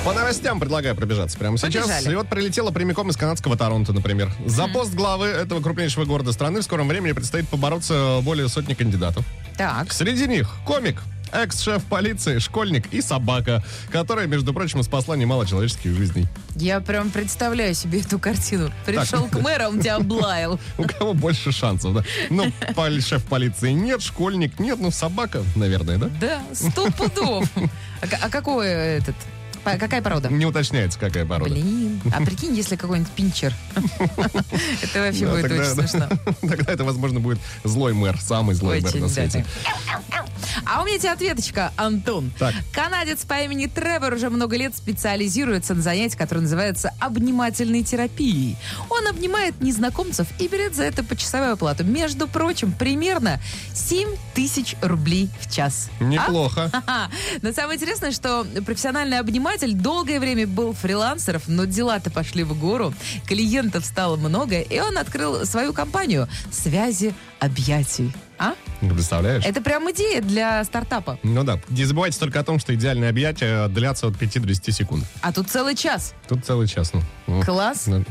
По 0.06 0.14
новостям 0.14 0.62
предлагаю 0.62 0.96
пробежаться 0.96 1.38
прямо 1.38 1.58
сейчас. 1.58 1.84
Побежали. 1.84 2.14
И 2.14 2.16
вот 2.16 2.30
прилетела 2.30 2.72
прямиком 2.72 3.10
из 3.10 3.18
канадского 3.18 3.58
Торонто, 3.58 3.92
например. 3.92 4.32
За 4.46 4.70
пост 4.70 4.94
главы 4.94 5.28
этого 5.28 5.62
крупнейшего 5.62 6.06
города 6.06 6.32
страны 6.32 6.62
в 6.62 6.64
скором 6.64 6.88
времени 6.88 7.12
предстоит 7.12 7.50
побороться 7.50 8.22
более 8.22 8.48
сотни 8.48 8.76
кандидатов. 8.76 9.26
Так. 9.58 9.92
Среди 9.92 10.26
них 10.26 10.50
комик 10.66 11.02
экс-шеф 11.34 11.84
полиции, 11.86 12.40
школьник 12.40 12.94
и 12.94 13.02
собака, 13.02 13.64
которая, 13.92 14.28
между 14.28 14.54
прочим, 14.54 14.84
спасла 14.84 15.16
немало 15.16 15.46
человеческих 15.46 15.92
жизней. 15.92 16.28
Я 16.56 16.80
прям 16.80 17.10
представляю 17.10 17.74
себе 17.74 18.02
эту 18.02 18.20
картину. 18.20 18.72
Пришел 18.86 19.28
к 19.28 19.40
мэру, 19.40 19.70
он 19.70 19.80
тебя 19.80 19.96
облаял. 19.98 20.60
У 20.78 20.84
кого 20.84 21.14
больше 21.14 21.52
шансов, 21.52 21.96
да? 21.96 22.04
Ну, 22.30 22.52
шеф 23.02 23.24
полиции 23.26 23.72
нет, 23.72 24.02
школьник 24.02 24.60
нет, 24.60 24.80
ну, 24.80 24.92
собака, 24.92 25.44
наверное, 25.56 25.98
да? 25.98 26.10
Да, 26.22 26.44
сто 26.54 26.90
пудов. 26.92 27.48
А, 27.56 28.06
а 28.22 28.30
какой 28.30 28.68
этот? 28.68 29.16
Какая 29.64 30.02
порода? 30.02 30.30
Не 30.30 30.46
уточняется, 30.46 31.00
какая 31.00 31.26
порода. 31.26 31.50
Блин, 31.50 32.02
а 32.14 32.22
прикинь, 32.22 32.54
если 32.54 32.76
какой-нибудь 32.76 33.12
пинчер. 33.14 33.54
Это 34.82 35.00
вообще 35.00 35.26
будет 35.28 35.46
очень 35.46 35.66
смешно. 35.66 36.10
Тогда 36.42 36.74
это, 36.74 36.84
возможно, 36.84 37.20
будет 37.20 37.40
злой 37.64 37.94
мэр, 37.94 38.20
самый 38.20 38.56
злой 38.56 38.82
мэр 38.82 38.96
на 38.96 39.08
свете. 39.08 39.46
А 40.66 40.82
у 40.82 40.86
меня 40.86 40.98
тебе 40.98 41.12
ответочка, 41.12 41.72
Антон. 41.76 42.32
Так. 42.38 42.54
Канадец 42.72 43.26
по 43.26 43.42
имени 43.42 43.68
Тревор 43.68 44.14
уже 44.14 44.30
много 44.30 44.58
лет 44.58 44.76
специализируется 44.76 45.74
на 45.74 45.82
занятии, 45.82 46.18
которое 46.18 46.42
называется 46.42 46.92
обнимательной 47.00 47.84
терапией. 47.84 48.58
Он 48.90 49.08
обнимает 49.08 49.62
незнакомцев 49.62 50.28
и 50.40 50.48
берет 50.48 50.76
за 50.76 50.84
это 50.84 51.04
почасовую 51.04 51.54
оплату. 51.54 51.84
Между 51.84 52.28
прочим, 52.28 52.72
примерно 52.72 53.40
7 53.74 54.10
тысяч 54.34 54.76
рублей 54.82 55.30
в 55.40 55.54
час. 55.54 55.90
А? 56.00 56.04
Неплохо. 56.04 56.70
Ха-ха. 56.72 57.10
Но 57.42 57.52
самое 57.54 57.78
интересное, 57.78 58.12
что 58.12 58.46
профессиональный 58.66 59.20
обниматель 59.20 59.74
долгое 59.74 60.20
время 60.20 60.48
был 60.48 60.74
фрилансеров, 60.74 61.44
но 61.48 61.66
дела-то 61.66 62.12
пошли 62.12 62.44
в 62.44 62.58
гору, 62.58 62.94
клиентов 63.26 63.86
стало 63.86 64.16
много, 64.16 64.60
и 64.60 64.80
он 64.80 64.98
открыл 64.98 65.46
свою 65.46 65.74
компанию 65.74 66.28
«Связи 66.52 67.14
объятий». 67.40 68.12
А? 68.38 68.54
Представляешь? 68.82 69.44
Это 69.46 69.62
прям 69.62 69.90
идея 69.92 70.22
для 70.22 70.64
стартапа. 70.64 71.20
Ну 71.24 71.44
да. 71.44 71.60
Не 71.70 71.86
забывайте 71.86 72.20
только 72.20 72.40
о 72.40 72.44
том, 72.44 72.60
что 72.60 72.74
идеальные 72.76 73.10
объятия 73.10 73.68
длятся 73.68 74.08
от 74.08 74.18
5 74.18 74.42
до 74.42 74.48
10 74.48 74.76
секунд. 74.76 75.06
А 75.22 75.32
тут 75.32 75.50
целый 75.50 75.76
час. 75.76 76.14
Тут 76.28 76.46
целый 76.46 76.68
час. 76.68 76.94
Ну, 76.94 77.02
Ну, 77.28 77.42
Класс. 77.44 77.88
Ну, 77.88 78.04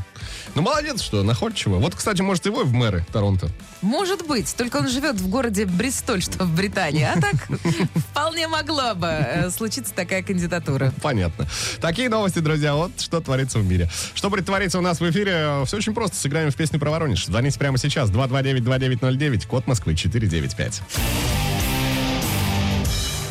ну, 0.54 0.62
молодец, 0.62 1.02
что 1.02 1.22
находчиво. 1.22 1.76
Вот, 1.76 1.94
кстати, 1.94 2.22
может, 2.22 2.46
его 2.46 2.62
в 2.64 2.72
мэры 2.72 3.04
Торонто. 3.12 3.48
Может 3.82 4.26
быть, 4.26 4.54
только 4.56 4.76
он 4.78 4.88
живет 4.88 5.16
в 5.16 5.28
городе 5.28 5.66
Бристоль, 5.66 6.22
что 6.22 6.44
в 6.44 6.54
Британии. 6.54 7.02
А 7.02 7.20
так 7.20 7.34
вполне 8.10 8.46
могла 8.46 8.94
бы 8.94 9.08
э, 9.08 9.50
случиться 9.50 9.92
такая 9.92 10.22
кандидатура. 10.22 10.92
Понятно. 11.02 11.46
Такие 11.80 12.08
новости, 12.08 12.38
друзья. 12.38 12.74
Вот 12.74 12.92
что 13.00 13.20
творится 13.20 13.58
в 13.58 13.64
мире. 13.64 13.90
Что 14.14 14.30
будет 14.30 14.46
твориться 14.46 14.78
у 14.78 14.82
нас 14.82 15.00
в 15.00 15.10
эфире? 15.10 15.64
Все 15.66 15.76
очень 15.76 15.94
просто. 15.94 16.16
Сыграем 16.16 16.50
в 16.50 16.56
песню 16.56 16.78
про 16.78 16.90
Воронеж. 16.90 17.26
Звоните 17.26 17.58
прямо 17.58 17.76
сейчас. 17.76 18.10
229-2909, 18.10 19.46
код 19.48 19.66
Москвы 19.66 19.96
495. 19.96 20.80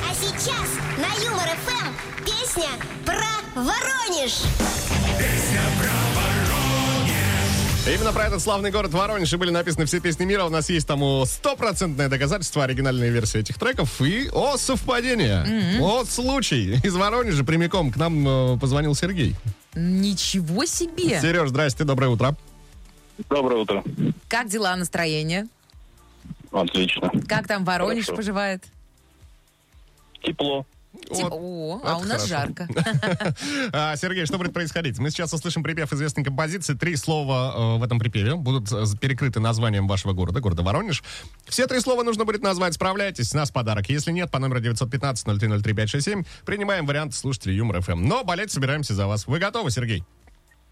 А 0.10 0.13
сейчас 0.13 0.70
на 0.98 1.25
Юмор 1.25 1.48
ФМ 1.65 2.25
песня 2.25 2.70
про 3.05 3.62
Воронеж. 3.62 4.41
Именно 7.88 8.14
про 8.14 8.26
этот 8.26 8.42
славный 8.42 8.70
город 8.70 8.92
Воронеж 8.92 9.34
и 9.34 9.38
были 9.38 9.50
написаны 9.50 9.86
все 9.86 10.00
песни 10.00 10.24
мира. 10.24 10.44
У 10.46 10.50
нас 10.50 10.70
есть 10.70 10.88
тому 10.88 11.26
стопроцентное 11.26 12.10
доказательство 12.10 12.64
оригинальной 12.64 13.10
версии 13.10 13.40
этих 13.40 13.58
треков. 13.58 14.00
И 14.02 14.30
о 14.32 14.58
совпадение, 14.58 15.80
о 15.82 16.06
случай. 16.06 16.76
Из 16.84 16.96
Воронежа 16.96 17.44
прямиком 17.44 17.92
к 17.92 17.98
нам 17.98 18.28
э, 18.28 18.60
позвонил 18.60 18.94
Сергей. 18.94 19.36
Ничего 19.74 20.66
себе! 20.66 21.20
Сереж, 21.20 21.50
здрасте, 21.50 21.84
доброе 21.84 22.10
утро. 22.10 22.36
Доброе 23.30 23.62
утро. 23.62 23.84
Как 24.28 24.48
дела, 24.48 24.76
настроение? 24.76 25.48
Отлично. 26.52 27.10
Как 27.28 27.48
там 27.48 27.66
Воронеж 27.66 28.06
Хорошо. 28.06 28.18
поживает? 28.18 28.64
Тепло. 30.22 30.68
Типа, 30.91 31.29
Вот. 31.29 31.81
о, 31.83 31.88
а 31.88 31.98
у 31.98 32.03
нас 32.03 32.24
хорошо. 32.24 32.27
жарко. 32.27 32.67
А, 33.74 33.95
Сергей, 33.95 34.25
что 34.25 34.38
будет 34.38 34.53
происходить? 34.53 35.00
Мы 35.00 35.10
сейчас 35.10 35.31
услышим 35.33 35.63
припев 35.63 35.91
известной 35.93 36.24
композиции. 36.24 36.74
Три 36.74 36.95
слова 36.98 37.75
э, 37.75 37.79
в 37.79 37.83
этом 37.83 37.98
припеве 37.98 38.36
будут 38.36 38.69
перекрыты 39.00 39.39
названием 39.39 39.88
вашего 39.88 40.12
города, 40.13 40.41
города 40.41 40.63
Воронеж. 40.63 41.01
Все 41.48 41.65
три 41.67 41.79
слова 41.79 42.03
нужно 42.03 42.25
будет 42.25 42.41
назвать. 42.41 42.74
Справляйтесь, 42.74 43.33
у 43.33 43.38
нас 43.38 43.51
подарок. 43.51 43.89
Если 43.89 44.12
нет, 44.12 44.29
по 44.31 44.39
номеру 44.39 44.60
915-0303-567 44.62 46.25
принимаем 46.45 46.86
вариант 46.86 47.13
слушателей 47.13 47.55
Юмор 47.55 47.81
ФМ. 47.81 48.05
Но 48.05 48.24
болеть 48.24 48.51
собираемся 48.51 48.93
за 48.93 49.07
вас. 49.07 49.27
Вы 49.27 49.39
готовы, 49.39 49.71
Сергей? 49.71 50.03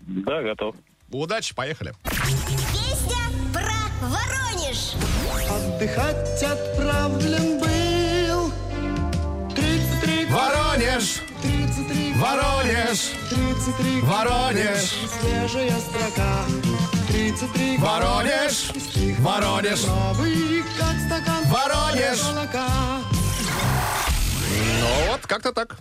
Да, 0.02 0.42
готов. 0.42 0.76
Удачи, 1.12 1.56
поехали. 1.56 1.94
Песня 2.04 3.18
про 3.54 4.08
Воронеж. 4.08 4.94
Отдыхать 5.50 6.44
отправлен 6.44 7.49
был 7.49 7.49
33 7.49 7.49
Воронеж! 10.30 11.22
33 11.42 12.14
Воронеж! 12.14 13.12
33 13.30 14.02
Воронеж! 14.02 14.94
Свежая 15.20 15.80
строка 15.80 16.46
33 17.08 17.78
Воронеж! 17.78 18.72
Воронеж! 19.20 19.84
Новый, 19.86 20.64
как 20.78 20.96
стакан 21.00 21.44
Воронеж! 21.46 22.24
молока 22.24 22.68
Ну 24.82 25.12
вот, 25.12 25.22
как-то 25.26 25.52
так. 25.52 25.80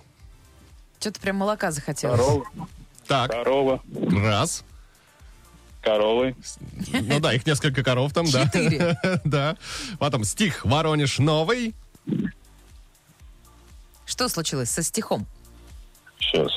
Что-то 0.99 1.21
прям 1.21 1.37
молока 1.37 1.71
захотелось. 1.71 2.19
Корова. 2.19 2.47
Так, 3.07 3.31
Корова. 3.31 3.81
раз. 4.11 4.65
Коровы. 5.83 6.35
Ну 6.93 7.21
да, 7.21 7.35
их 7.35 7.47
несколько 7.47 7.85
коров 7.85 8.13
там, 8.15 8.29
да. 8.31 8.47
Четыре. 8.47 8.99
Да. 9.25 9.57
Потом 9.99 10.25
стих 10.25 10.65
Воронеж 10.65 11.19
новый. 11.19 11.75
Что 14.19 14.29
случилось 14.29 14.69
со 14.69 14.83
стихом? 14.83 15.29
Сейчас. 16.19 16.51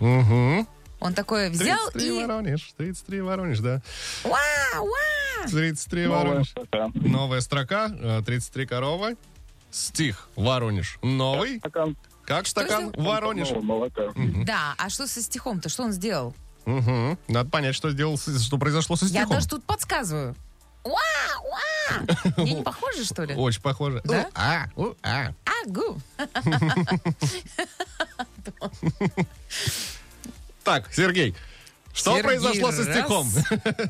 Угу. 0.00 0.66
Он 1.00 1.14
такой 1.14 1.48
взял 1.48 1.78
33 1.92 2.06
и... 2.06 2.20
Воронеж, 2.26 2.74
33 2.76 3.20
Воронеж, 3.22 3.58
да. 3.60 3.80
Уа, 4.22 4.80
уа! 4.82 5.48
33 5.50 6.04
Новая 6.04 6.18
Воронеж. 6.18 6.50
строка. 6.50 6.90
Новая 6.94 7.40
строка, 7.40 7.90
э, 7.98 8.22
33 8.26 8.66
коровы. 8.66 9.16
Стих 9.70 10.28
Воронеж 10.36 10.98
новый. 11.00 11.56
Стакан 11.60 11.96
Как 12.26 12.46
стакан 12.46 12.90
сделал? 12.90 13.06
Воронеж. 13.08 13.50
молока. 13.52 14.02
Да, 14.44 14.74
а 14.76 14.90
что 14.90 15.06
со 15.06 15.22
стихом-то? 15.22 15.70
Что 15.70 15.84
он 15.84 15.92
сделал? 15.92 16.34
Угу. 16.66 17.16
Надо 17.28 17.48
понять, 17.48 17.74
что 17.74 17.90
сделал, 17.92 18.18
что 18.18 18.58
произошло 18.58 18.96
со 18.96 19.06
Я 19.06 19.10
стихом. 19.22 19.30
даже 19.36 19.48
тут 19.48 19.64
подсказываю. 19.64 20.36
Уа, 20.84 21.00
уа! 21.42 22.32
Мне 22.36 22.54
не 22.54 22.62
похоже, 22.62 23.04
что 23.04 23.24
ли? 23.24 23.34
Очень 23.34 23.62
похоже. 23.62 24.00
Да? 24.04 24.28
А, 24.34 24.66
у, 24.76 24.94
а. 25.02 25.32
Агу! 25.64 26.00
Так, 30.64 30.90
Сергей, 30.94 31.34
что 31.92 32.12
Сергей, 32.12 32.22
произошло 32.22 32.72
со 32.72 32.84
стихом? 32.84 33.30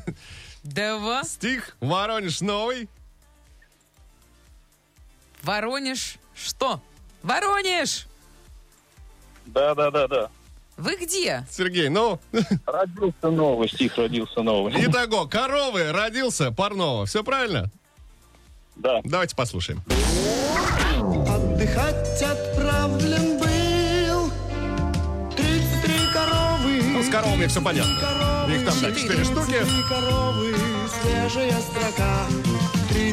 Два. 0.63 1.23
Стих 1.23 1.77
Воронеж 1.79 2.41
новый. 2.41 2.89
Воронеж. 5.41 6.17
Что? 6.35 6.81
Воронеж! 7.23 8.07
Да, 9.45 9.73
да, 9.73 9.89
да, 9.89 10.07
да. 10.07 10.29
Вы 10.77 10.97
где? 10.97 11.45
Сергей, 11.49 11.87
ну, 11.89 12.19
Родился 12.65 13.29
новый, 13.31 13.69
стих 13.69 13.97
родился 13.97 14.41
новый. 14.41 14.73
итого, 14.85 15.25
коровы 15.25 15.91
родился 15.91 16.51
Парнова. 16.51 17.05
Все 17.05 17.23
правильно? 17.23 17.69
Да. 18.75 18.99
Давайте 19.05 19.35
послушаем. 19.37 19.81
Отдыхать 21.27 22.21
отправлен 22.21 23.39
был 23.39 24.31
33 25.35 25.93
коровы 26.13 26.81
Ну, 26.91 27.03
с 27.03 27.09
коровами 27.09 27.47
все 27.47 27.61
понятно. 27.61 27.95
коровы, 28.01 28.53
Их 28.55 28.65
там, 28.65 28.75
да, 28.81 28.91
четыре 28.91 29.23
штуки. 29.23 29.51
33 29.51 29.83
коровы, 29.89 30.55
свежая 31.01 31.61
строка 31.61 32.25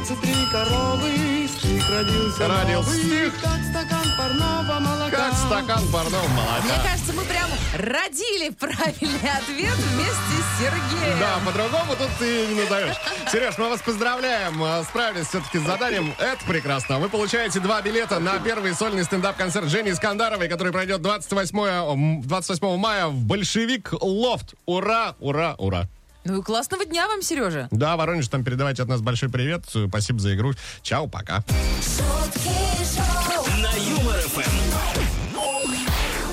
33 0.07 0.35
коровы, 0.51 1.49
стих 1.49 1.89
родился 1.91 2.49
Родился 2.49 2.73
новый, 2.73 2.99
стих. 2.99 3.33
Как 3.41 3.61
стакан 3.71 4.07
парного 4.19 4.81
молока 4.81 5.11
Как 5.17 5.35
стакан 5.35 5.87
парного 5.93 6.27
Мне 6.27 6.37
молока. 6.37 6.83
кажется, 6.89 7.13
мы 7.13 7.23
прям 7.23 7.49
родили 7.75 8.51
правильный 8.51 9.31
ответ 9.31 9.75
вместе 9.77 10.13
с 10.43 10.59
Сергеем. 10.59 11.19
Да, 11.21 11.39
по-другому 11.47 11.95
тут 11.97 12.09
ты 12.19 12.47
не 12.49 12.55
назовешь. 12.63 12.97
Сереж, 13.31 13.57
мы 13.59 13.69
вас 13.69 13.81
поздравляем. 13.81 14.61
А, 14.63 14.83
Справились 14.83 15.29
все-таки 15.29 15.59
с 15.59 15.63
заданием. 15.63 16.13
Это 16.19 16.45
прекрасно. 16.49 16.99
Вы 16.99 17.09
получаете 17.09 17.61
два 17.61 17.81
билета 17.81 18.19
на 18.19 18.39
первый 18.41 18.75
сольный 18.75 19.05
стендап-концерт 19.05 19.69
Жени 19.69 19.91
Искандаровой, 19.93 20.49
который 20.49 20.73
пройдет 20.73 21.01
28, 21.01 21.59
м, 21.61 22.23
28 22.23 22.77
мая 22.77 23.07
в 23.07 23.15
Большевик 23.25 23.93
Лофт. 24.01 24.55
Ура, 24.67 25.15
ура, 25.21 25.55
ура. 25.59 25.87
Ну 26.25 26.41
и 26.41 26.43
классного 26.43 26.85
дня 26.85 27.09
вам, 27.09 27.23
Сережа. 27.23 27.69
Да, 27.71 27.97
Воронеж, 27.97 28.29
там 28.29 28.45
передавайте 28.45 28.83
от 28.83 28.89
нас 28.89 29.01
большой 29.01 29.29
привет. 29.29 29.65
Спасибо 29.89 30.21
за 30.21 30.35
игру. 30.35 30.53
Чао, 30.83 31.09
пока. 31.09 31.45
Шутки 31.81 32.49
шоу. 32.95 33.45
На 33.61 33.73
Юмор 33.77 34.21
ФМ. 34.21 34.73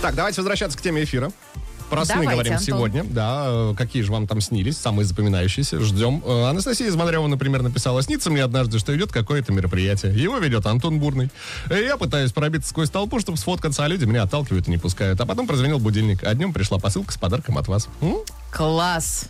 Так, 0.01 0.15
давайте 0.15 0.41
возвращаться 0.41 0.77
к 0.77 0.81
теме 0.81 1.03
эфира. 1.03 1.31
Про 1.89 2.05
сны 2.05 2.13
Давайте, 2.15 2.33
говорим 2.33 2.53
Антон. 2.53 2.65
сегодня. 2.65 3.03
Да, 3.03 3.45
э, 3.47 3.73
какие 3.77 4.03
же 4.03 4.11
вам 4.11 4.27
там 4.27 4.41
снились, 4.41 4.77
самые 4.77 5.05
запоминающиеся. 5.05 5.79
Ждем. 5.79 6.21
Э, 6.25 6.49
Анастасия 6.49 6.87
из 6.87 6.95
Мадрева, 6.95 7.25
например, 7.27 7.63
написала, 7.63 8.01
снится 8.03 8.29
мне 8.29 8.43
однажды, 8.43 8.79
что 8.79 8.95
идет 8.95 9.11
какое-то 9.11 9.51
мероприятие. 9.51 10.13
Его 10.13 10.37
ведет 10.37 10.65
Антон 10.65 10.99
Бурный. 10.99 11.29
И 11.69 11.73
я 11.73 11.97
пытаюсь 11.97 12.31
пробиться 12.31 12.69
сквозь 12.69 12.89
толпу, 12.89 13.19
чтобы 13.19 13.37
сфоткаться, 13.37 13.83
а 13.83 13.87
люди 13.87 14.05
меня 14.05 14.23
отталкивают 14.23 14.67
и 14.67 14.71
не 14.71 14.77
пускают. 14.77 15.19
А 15.19 15.25
потом 15.25 15.47
прозвонил 15.47 15.79
будильник, 15.79 16.23
а 16.23 16.33
днем 16.35 16.53
пришла 16.53 16.77
посылка 16.77 17.11
с 17.11 17.17
подарком 17.17 17.57
от 17.57 17.67
вас. 17.67 17.87
М? 18.01 18.17
Класс. 18.51 19.25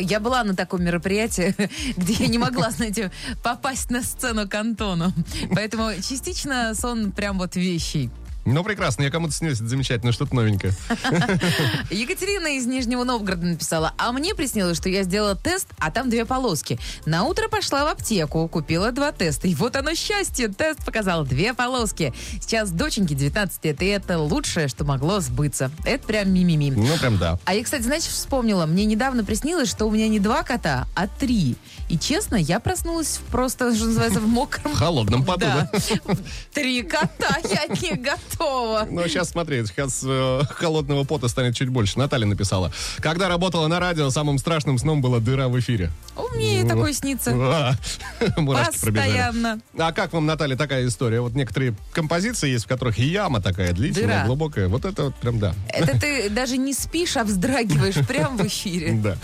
Я 0.00 0.20
была 0.20 0.44
на 0.44 0.54
таком 0.54 0.82
мероприятии, 0.84 1.54
где 1.96 2.12
я 2.14 2.26
не 2.26 2.38
могла, 2.38 2.70
знаете, 2.70 3.10
попасть 3.42 3.90
на 3.90 4.02
сцену 4.02 4.48
к 4.48 4.54
Антону. 4.54 5.12
Поэтому 5.54 5.90
частично 5.96 6.74
сон 6.74 7.12
прям 7.12 7.38
вот 7.38 7.56
вещий. 7.56 8.10
Ну, 8.44 8.64
прекрасно, 8.64 9.02
я 9.02 9.10
кому-то 9.10 9.32
снилось, 9.32 9.58
это 9.60 9.68
замечательно, 9.68 10.10
что-то 10.10 10.34
новенькое. 10.34 10.72
Екатерина 11.90 12.56
из 12.56 12.66
Нижнего 12.66 13.04
Новгорода 13.04 13.46
написала, 13.46 13.94
а 13.98 14.10
мне 14.12 14.34
приснилось, 14.34 14.76
что 14.76 14.88
я 14.88 15.04
сделала 15.04 15.36
тест, 15.36 15.68
а 15.78 15.90
там 15.92 16.10
две 16.10 16.24
полоски. 16.24 16.78
На 17.06 17.22
утро 17.24 17.48
пошла 17.48 17.84
в 17.84 17.88
аптеку, 17.88 18.48
купила 18.48 18.90
два 18.90 19.12
теста. 19.12 19.46
И 19.46 19.54
вот 19.54 19.76
оно 19.76 19.94
счастье, 19.94 20.48
тест 20.48 20.84
показал 20.84 21.24
две 21.24 21.54
полоски. 21.54 22.12
Сейчас 22.40 22.70
доченьке 22.70 23.14
19 23.14 23.64
лет, 23.64 23.82
и 23.82 23.86
это 23.86 24.18
лучшее, 24.18 24.66
что 24.66 24.84
могло 24.84 25.20
сбыться. 25.20 25.70
Это 25.84 26.04
прям 26.06 26.32
мимими. 26.32 26.70
Ну, 26.70 26.96
прям 26.98 27.18
да. 27.18 27.38
А 27.44 27.54
я, 27.54 27.62
кстати, 27.62 27.82
знаете, 27.82 28.10
вспомнила, 28.10 28.66
мне 28.66 28.84
недавно 28.86 29.24
приснилось, 29.24 29.70
что 29.70 29.86
у 29.86 29.90
меня 29.92 30.08
не 30.08 30.18
два 30.18 30.42
кота, 30.42 30.86
а 30.96 31.06
три. 31.06 31.56
И 31.88 31.96
честно, 31.98 32.36
я 32.36 32.58
проснулась 32.58 33.20
просто, 33.30 33.74
что 33.76 33.86
называется, 33.86 34.20
в 34.20 34.26
мокром... 34.26 34.72
В 34.72 34.78
холодном 34.78 35.24
поту, 35.26 35.40
Да. 35.40 35.70
да? 35.72 36.14
Три 36.52 36.82
кота, 36.82 37.36
я 37.48 37.66
не 37.66 37.96
готова. 37.96 38.22
Ну, 38.38 39.06
сейчас 39.06 39.30
смотри, 39.30 39.64
сейчас 39.66 40.02
э, 40.04 40.42
холодного 40.50 41.04
пота 41.04 41.28
станет 41.28 41.54
чуть 41.54 41.68
больше. 41.68 41.98
Наталья 41.98 42.26
написала. 42.26 42.72
Когда 42.98 43.28
работала 43.28 43.66
на 43.68 43.80
радио, 43.80 44.10
самым 44.10 44.38
страшным 44.38 44.78
сном 44.78 45.00
была 45.00 45.18
дыра 45.18 45.48
в 45.48 45.58
эфире. 45.60 45.90
У 46.16 46.36
меня 46.36 46.62
и 46.62 46.68
такое 46.68 46.92
снится. 46.92 47.32
Мурашки. 48.36 48.72
Постоянно. 48.72 49.60
А 49.76 49.92
как 49.92 50.12
вам, 50.12 50.26
Наталья, 50.26 50.56
такая 50.56 50.86
история? 50.86 51.20
Вот 51.20 51.34
некоторые 51.34 51.74
композиции 51.92 52.50
есть, 52.50 52.64
в 52.64 52.68
которых 52.68 52.98
яма 52.98 53.40
такая 53.40 53.72
длительная, 53.72 54.18
Дыра. 54.18 54.26
глубокая. 54.26 54.68
Вот 54.68 54.84
это 54.84 55.04
вот 55.04 55.14
прям 55.16 55.38
да. 55.38 55.54
Это 55.68 55.98
ты 55.98 56.30
даже 56.30 56.56
не 56.56 56.74
спишь, 56.74 57.16
а 57.16 57.24
вздрагиваешь 57.24 58.06
прямо 58.06 58.36
в 58.36 58.46
эфире. 58.46 58.92
Да. 59.02 59.16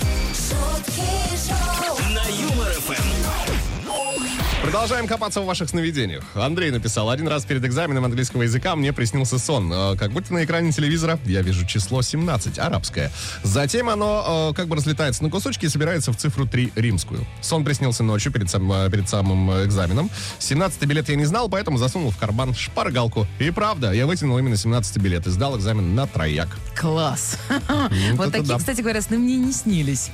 Продолжаем 4.68 5.06
копаться 5.06 5.40
в 5.40 5.46
ваших 5.46 5.70
сновидениях. 5.70 6.24
Андрей 6.34 6.70
написал, 6.70 7.08
один 7.08 7.26
раз 7.26 7.46
перед 7.46 7.64
экзаменом 7.64 8.04
английского 8.04 8.42
языка 8.42 8.76
мне 8.76 8.92
приснился 8.92 9.38
сон. 9.38 9.72
Э, 9.72 9.96
Как 9.96 10.12
будто 10.12 10.34
на 10.34 10.44
экране 10.44 10.72
телевизора 10.72 11.18
я 11.24 11.40
вижу 11.40 11.64
число 11.66 12.02
17, 12.02 12.58
арабское. 12.58 13.10
Затем 13.42 13.88
оно 13.88 14.50
э, 14.52 14.54
как 14.54 14.68
бы 14.68 14.76
разлетается 14.76 15.22
на 15.22 15.30
кусочки 15.30 15.64
и 15.64 15.70
собирается 15.70 16.12
в 16.12 16.18
цифру 16.18 16.46
3 16.46 16.72
римскую. 16.76 17.24
Сон 17.40 17.64
приснился 17.64 18.02
ночью 18.02 18.30
перед, 18.30 18.50
сам- 18.50 18.70
э, 18.70 18.90
перед 18.90 19.08
самым 19.08 19.50
экзаменом. 19.64 20.10
17 20.38 20.84
билет 20.84 21.08
я 21.08 21.16
не 21.16 21.24
знал, 21.24 21.48
поэтому 21.48 21.78
засунул 21.78 22.10
в 22.10 22.18
карман 22.18 22.54
шпаргалку. 22.54 23.26
И 23.38 23.50
правда, 23.50 23.92
я 23.92 24.06
вытянул 24.06 24.36
именно 24.36 24.58
17 24.58 24.98
билет 24.98 25.26
и 25.26 25.30
сдал 25.30 25.56
экзамен 25.56 25.94
на 25.94 26.06
трояк. 26.06 26.58
Класс. 26.76 27.38
Вот 28.18 28.28
это 28.28 28.38
такие, 28.40 28.58
кстати 28.58 28.82
говоря, 28.82 29.00
сны 29.00 29.16
мне 29.16 29.36
не 29.36 29.52
снились. 29.52 30.10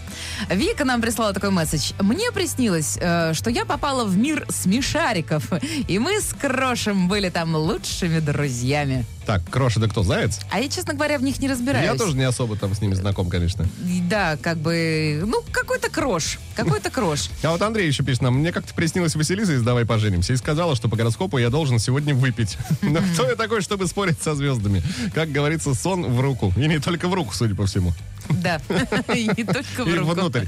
Вика 0.49 0.84
нам 0.84 1.00
прислала 1.00 1.32
такой 1.32 1.50
месседж. 1.50 1.90
Мне 1.99 2.30
приснилось, 2.30 2.92
что 2.92 3.50
я 3.50 3.64
попала 3.64 4.04
в 4.04 4.16
мир 4.16 4.44
смешариков. 4.49 5.53
И 5.89 5.99
мы 5.99 6.21
с 6.21 6.35
Крошем 6.35 7.09
были 7.09 7.29
там 7.29 7.55
лучшими 7.55 8.21
друзьями. 8.21 9.05
Так, 9.27 9.43
Кроша, 9.49 9.81
да 9.81 9.89
кто, 9.89 10.03
заяц? 10.03 10.41
А 10.51 10.61
я, 10.61 10.69
честно 10.69 10.93
говоря, 10.93 11.19
в 11.19 11.23
них 11.23 11.39
не 11.39 11.49
разбираюсь. 11.49 11.87
Я 11.87 11.95
тоже 11.95 12.17
не 12.17 12.25
особо 12.25 12.57
там 12.57 12.75
с 12.75 12.81
ними 12.81 12.95
знаком, 12.95 13.31
конечно. 13.31 13.67
Да, 14.11 14.37
как 14.37 14.59
бы, 14.59 15.23
ну, 15.27 15.43
какой-то 15.51 15.89
крош. 15.89 16.39
Какой-то 16.55 16.91
крош. 16.91 17.31
А 17.43 17.51
вот 17.51 17.63
Андрей 17.63 17.87
еще 17.87 18.03
пишет 18.03 18.23
нам, 18.23 18.35
мне 18.35 18.53
как-то 18.53 18.75
приснилась 18.75 19.15
Василиса 19.15 19.55
из 19.55 19.63
«Давай 19.63 19.87
поженимся» 19.87 20.35
и 20.35 20.37
сказала, 20.37 20.77
что 20.77 20.89
по 20.89 20.97
гороскопу 20.97 21.39
я 21.39 21.49
должен 21.49 21.79
сегодня 21.79 22.15
выпить. 22.15 22.59
Но 22.83 23.01
кто 23.15 23.27
я 23.29 23.35
такой, 23.35 23.63
чтобы 23.63 23.87
спорить 23.87 24.21
со 24.21 24.35
звездами? 24.35 24.83
Как 25.15 25.31
говорится, 25.31 25.75
сон 25.75 26.05
в 26.05 26.21
руку. 26.21 26.53
И 26.57 26.69
не 26.69 26.79
только 26.79 27.09
в 27.09 27.15
руку, 27.15 27.33
судя 27.35 27.55
по 27.55 27.67
всему. 27.67 27.95
Да. 28.28 28.61
И 29.14 29.31
не 29.37 29.45
только 29.45 29.85
в 29.85 29.88
И 29.88 29.95
руку. 29.95 30.12
внутрь. 30.12 30.45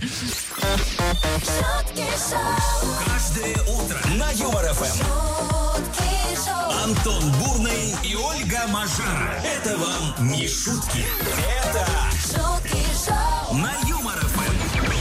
Каждое 3.06 3.54
утро 3.68 3.98
на 4.18 4.30
Юмор 4.32 4.64
ФМ. 4.72 5.02
Антон 6.84 7.32
Бурный 7.32 7.94
и 8.04 8.14
Ольга 8.14 8.66
Мажара. 8.68 9.42
Это 9.44 9.76
вам 9.76 10.28
не 10.28 10.46
шутки. 10.46 11.04
Это 11.68 11.86
на 13.52 13.72
Юмор 13.88 13.92
ФМ. 13.92 13.95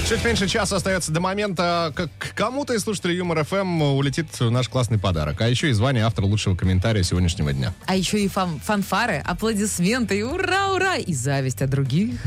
Чуть 0.08 0.24
меньше 0.24 0.48
часа 0.48 0.76
остается 0.76 1.12
до 1.12 1.20
момента, 1.20 1.92
как 1.96 2.10
кому-то 2.36 2.76
из 2.76 2.84
слушателей 2.84 3.18
Юмор 3.18 3.44
ФМ 3.44 3.82
улетит 3.82 4.28
наш 4.40 4.70
классный 4.70 5.00
подарок. 5.00 5.42
А 5.42 5.48
еще 5.50 5.72
и 5.72 5.74
звание 5.74 6.06
автора 6.06 6.28
лучшего 6.28 6.56
комментария 6.56 7.02
сегодняшнего 7.02 7.52
дня. 7.52 7.74
А 7.88 7.96
еще 7.96 8.24
и 8.24 8.28
фан- 8.28 8.60
фанфары, 8.60 9.24
аплодисменты, 9.26 10.20
и 10.20 10.22
ура, 10.22 10.74
ура, 10.74 10.98
и 10.98 11.12
зависть 11.12 11.64
от 11.64 11.72
других. 11.72 12.20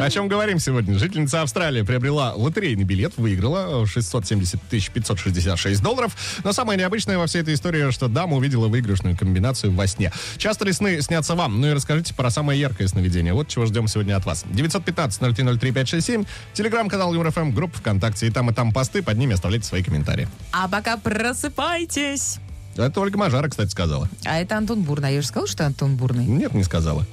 О 0.00 0.08
чем 0.08 0.28
говорим 0.28 0.58
сегодня? 0.58 0.98
Жительница 0.98 1.42
Австралии 1.42 1.82
приобрела 1.82 2.32
лотерейный 2.34 2.84
билет, 2.84 3.12
выиграла 3.18 3.86
670 3.86 4.58
566 4.62 5.82
долларов. 5.82 6.16
Но 6.42 6.54
самое 6.54 6.78
необычное 6.78 7.18
во 7.18 7.26
всей 7.26 7.42
этой 7.42 7.52
истории, 7.52 7.90
что 7.90 8.08
дама 8.08 8.38
увидела 8.38 8.68
выигрышную 8.68 9.14
комбинацию 9.14 9.74
во 9.74 9.86
сне. 9.86 10.10
Часто 10.38 10.64
ли 10.64 10.72
сны 10.72 11.02
снятся 11.02 11.34
вам? 11.34 11.60
Ну 11.60 11.66
и 11.66 11.72
расскажите 11.74 12.14
про 12.14 12.30
самое 12.30 12.58
яркое 12.58 12.88
сновидение. 12.88 13.34
Вот 13.34 13.48
чего 13.48 13.66
ждем 13.66 13.88
сегодня 13.88 14.16
от 14.16 14.24
вас. 14.24 14.46
915-0303-567, 14.54 16.26
телеграм-канал 16.54 17.09
ЮрФМ, 17.14 17.52
группа 17.52 17.78
ВКонтакте. 17.78 18.26
И 18.26 18.30
там, 18.30 18.50
и 18.50 18.54
там 18.54 18.72
посты, 18.72 19.02
под 19.02 19.18
ними 19.18 19.34
оставляйте 19.34 19.66
свои 19.66 19.82
комментарии. 19.82 20.28
А 20.52 20.68
пока 20.68 20.96
просыпайтесь. 20.96 22.38
Это 22.76 23.00
Ольга 23.00 23.18
Мажара, 23.18 23.48
кстати, 23.48 23.70
сказала. 23.70 24.08
А 24.24 24.38
это 24.38 24.56
Антон 24.56 24.82
Бурный. 24.82 25.08
А 25.08 25.12
я 25.12 25.20
же 25.20 25.26
сказала, 25.26 25.48
что 25.48 25.66
Антон 25.66 25.96
Бурный. 25.96 26.24
Нет, 26.24 26.54
не 26.54 26.64
сказала. 26.64 27.06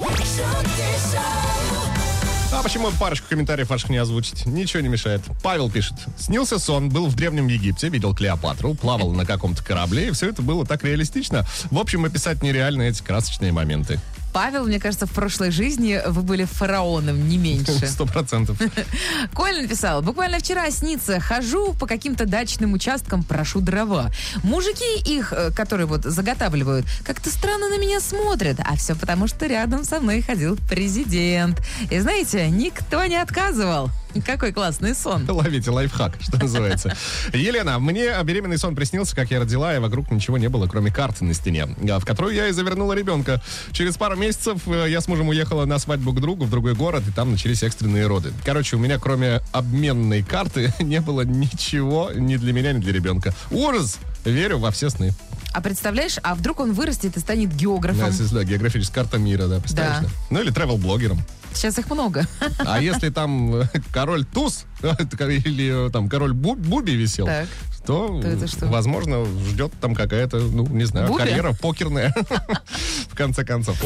А 2.50 2.64
почему 2.64 2.90
парочку 3.00 3.28
комментариев 3.30 3.70
ваших 3.70 3.90
не 3.90 3.98
озвучить? 3.98 4.46
Ничего 4.46 4.82
не 4.82 4.88
мешает. 4.88 5.22
Павел 5.44 5.70
пишет. 5.70 5.94
Снился 6.18 6.58
сон, 6.58 6.90
был 6.90 7.08
в 7.08 7.16
Древнем 7.16 7.48
Египте, 7.48 7.90
видел 7.90 8.16
Клеопатру, 8.16 8.74
плавал 8.74 9.12
на 9.12 9.26
каком-то 9.26 9.64
корабле, 9.64 10.08
и 10.08 10.12
все 10.12 10.30
это 10.30 10.42
было 10.42 10.66
так 10.66 10.84
реалистично. 10.84 11.46
В 11.70 11.78
общем, 11.78 12.06
описать 12.06 12.42
нереально 12.42 12.84
эти 12.84 13.04
красочные 13.04 13.52
моменты. 13.52 14.00
Павел, 14.34 14.66
мне 14.66 14.80
кажется, 14.80 15.06
в 15.06 15.12
прошлой 15.12 15.52
жизни 15.52 16.00
вы 16.08 16.22
были 16.22 16.46
фараоном, 16.46 17.28
не 17.28 17.38
меньше. 17.38 17.88
Сто 17.88 18.06
процентов. 18.06 18.58
Коля 19.34 19.62
написал, 19.62 20.02
буквально 20.02 20.40
вчера 20.40 20.70
снится, 20.72 21.20
хожу 21.20 21.74
по 21.74 21.88
каким-то 21.88 22.26
дачным 22.26 22.74
участкам, 22.74 23.24
прошу 23.24 23.62
дрова. 23.62 24.12
Мужики 24.44 25.00
их, 25.06 25.34
э, 25.34 25.52
которые 25.52 25.88
вот 25.88 26.04
заготавливают, 26.04 26.86
как-то 27.04 27.30
странно 27.30 27.70
на 27.70 27.80
меня 27.80 28.00
смотрят. 28.00 28.60
А 28.64 28.76
все 28.76 28.96
потому, 28.96 29.28
что 29.28 29.48
рядом 29.48 29.84
со 29.84 30.00
мной 30.00 30.22
ходил 30.22 30.58
президент. 30.70 31.62
И 31.90 32.00
знаете, 32.00 32.48
никто 32.50 33.06
не 33.06 33.18
отказывал. 33.18 33.90
Какой 34.22 34.52
классный 34.52 34.96
сон. 34.96 35.26
Ловите 35.30 35.72
лайфхак, 35.72 36.18
что 36.20 36.38
называется. 36.38 36.96
Елена, 37.34 37.80
мне 37.80 38.12
беременный 38.24 38.58
сон 38.58 38.76
приснился, 38.76 39.16
как 39.16 39.32
я 39.32 39.40
родила, 39.40 39.76
и 39.76 39.80
вокруг 39.80 40.12
ничего 40.12 40.38
не 40.38 40.50
было, 40.50 40.68
кроме 40.68 40.92
карты 40.92 41.26
на 41.26 41.34
стене, 41.34 41.68
а, 41.90 42.00
в 42.00 42.06
которую 42.06 42.36
я 42.36 42.48
и 42.48 42.52
завернула 42.52 42.94
ребенка. 42.94 43.42
Через 43.72 43.98
пару 43.98 44.16
месяцев 44.16 44.62
э, 44.68 44.88
я 44.90 45.02
с 45.02 45.08
мужем 45.08 45.30
уехала 45.30 45.66
на 45.66 45.80
свадьбу 45.80 46.14
к 46.14 46.20
другу 46.20 46.46
в 46.46 46.50
другой 46.50 46.74
город, 46.74 47.04
и 47.08 47.12
там 47.12 47.32
начались 47.32 47.64
экстренные 47.64 48.08
роды. 48.08 48.34
Короче, 48.46 48.76
у 48.76 48.80
меня 48.80 49.00
кроме 49.00 49.42
обменной 49.52 50.24
карты 50.24 50.74
не 50.80 51.02
было 51.02 51.22
ничего 51.22 52.12
ни 52.14 52.38
для 52.38 52.54
меня, 52.54 52.74
ни 52.74 52.80
для 52.80 52.94
ребенка. 52.94 53.34
Ужас! 53.52 53.98
Верю 54.26 54.58
во 54.58 54.72
все 54.72 54.90
сны. 54.90 55.14
А 55.54 55.62
представляешь, 55.62 56.18
а 56.22 56.36
вдруг 56.36 56.60
он 56.60 56.74
вырастет 56.74 57.18
и 57.18 57.20
станет 57.20 57.56
географом? 57.56 58.14
да, 58.32 58.44
географическая 58.44 59.04
карта 59.04 59.18
мира, 59.18 59.48
да, 59.48 59.60
представляешь? 59.60 60.04
Да. 60.04 60.08
да? 60.08 60.12
Ну 60.30 60.42
или 60.42 60.52
travel-блогером. 60.52 61.20
Сейчас 61.54 61.78
их 61.80 61.90
много. 61.90 62.26
А 62.60 62.80
если 62.82 63.10
там 63.10 63.56
э, 63.56 63.66
король 63.92 64.26
Туз 64.26 64.66
или 64.82 65.88
э, 65.88 65.90
там 65.92 66.08
король 66.10 66.32
Бу- 66.34 66.56
Буби 66.56 66.92
висел, 66.92 67.26
Так. 67.26 67.48
то, 67.86 68.20
То 68.22 68.28
это 68.28 68.48
что? 68.48 68.68
возможно, 68.68 69.26
ждет 69.26 69.74
там 69.82 69.96
какая-то, 69.96 70.38
ну, 70.40 70.68
не 70.68 70.86
знаю, 70.86 71.08
Буби? 71.08 71.20
карьера 71.20 71.54
покерная. 71.54 72.14
В 73.10 73.16
конце 73.16 73.44
концов. 73.44 73.82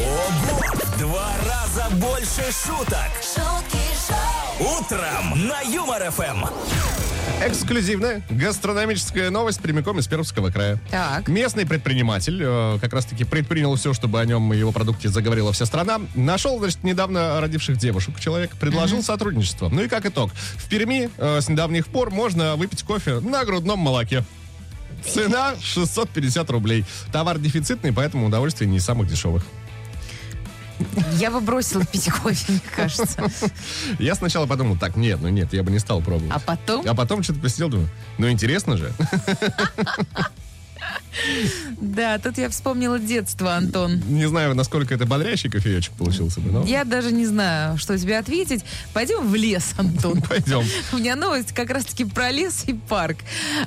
Два 0.98 1.30
раза 1.46 1.88
больше 1.96 2.44
шуток. 2.52 3.10
Утром 4.60 5.48
на 5.48 5.60
Юмор 5.62 6.10
ФМ. 6.10 6.44
Эксклюзивная 7.44 8.22
гастрономическая 8.30 9.30
новость 9.30 9.60
прямиком 9.60 9.98
из 9.98 10.06
Пермского 10.06 10.50
края. 10.50 10.78
Так. 10.90 11.26
Местный 11.26 11.66
предприниматель 11.66 12.40
э, 12.40 12.78
как 12.80 12.92
раз-таки 12.92 13.24
предпринял 13.24 13.74
все, 13.74 13.92
чтобы 13.94 14.20
о 14.20 14.24
нем 14.24 14.52
и 14.54 14.56
его 14.56 14.70
продукте 14.70 15.08
заговорила 15.08 15.52
вся 15.52 15.66
страна. 15.66 16.00
Нашел, 16.14 16.60
значит, 16.60 16.84
недавно 16.84 17.40
родивших 17.40 17.78
девушек 17.78 18.20
человек, 18.20 18.52
предложил 18.52 19.02
сотрудничество. 19.02 19.68
Ну 19.68 19.82
и 19.82 19.88
как 19.88 20.06
итог. 20.06 20.30
В 20.32 20.68
Перми 20.68 21.10
э, 21.18 21.40
с 21.40 21.48
недавних 21.48 21.88
пор 21.88 22.10
можно 22.10 22.54
выпить 22.54 22.84
кофе 22.84 23.18
на 23.18 23.44
грудном 23.44 23.80
молоке. 23.80 24.24
Цена 25.04 25.54
650 25.60 26.48
рублей. 26.50 26.84
Товар 27.10 27.38
дефицитный, 27.38 27.92
поэтому 27.92 28.26
удовольствие 28.26 28.70
не 28.70 28.76
из 28.76 28.84
самых 28.84 29.08
дешевых. 29.08 29.44
Я 31.18 31.30
бы 31.30 31.40
бросила 31.40 31.84
пить 31.84 32.10
кофе, 32.10 32.52
мне 32.52 32.60
кажется. 32.74 33.30
Я 33.98 34.14
сначала 34.14 34.46
подумал, 34.46 34.76
так, 34.76 34.96
нет, 34.96 35.20
ну 35.20 35.28
нет, 35.28 35.52
я 35.52 35.62
бы 35.62 35.70
не 35.70 35.78
стал 35.78 36.00
пробовать. 36.00 36.32
А 36.34 36.38
потом? 36.40 36.86
А 36.88 36.94
потом 36.94 37.22
что-то 37.22 37.40
посидел, 37.40 37.68
думаю, 37.68 37.88
ну 38.18 38.30
интересно 38.30 38.76
же. 38.76 38.92
Да, 41.80 42.18
тут 42.18 42.38
я 42.38 42.48
вспомнила 42.48 42.98
детство, 42.98 43.54
Антон. 43.54 44.00
Не 44.08 44.26
знаю, 44.26 44.54
насколько 44.54 44.94
это 44.94 45.06
бодрящий 45.06 45.50
кофеечек 45.50 45.92
получился 45.94 46.40
бы, 46.40 46.50
но 46.50 46.64
Я 46.64 46.84
даже 46.84 47.12
не 47.12 47.26
знаю, 47.26 47.76
что 47.78 47.98
тебе 47.98 48.18
ответить. 48.18 48.64
Пойдем 48.92 49.26
в 49.26 49.34
лес, 49.34 49.74
Антон. 49.76 50.22
пойдем. 50.28 50.64
У 50.92 50.96
меня 50.96 51.16
новость 51.16 51.52
как 51.52 51.70
раз-таки 51.70 52.04
про 52.04 52.30
лес 52.30 52.64
и 52.66 52.74
парк. 52.74 53.18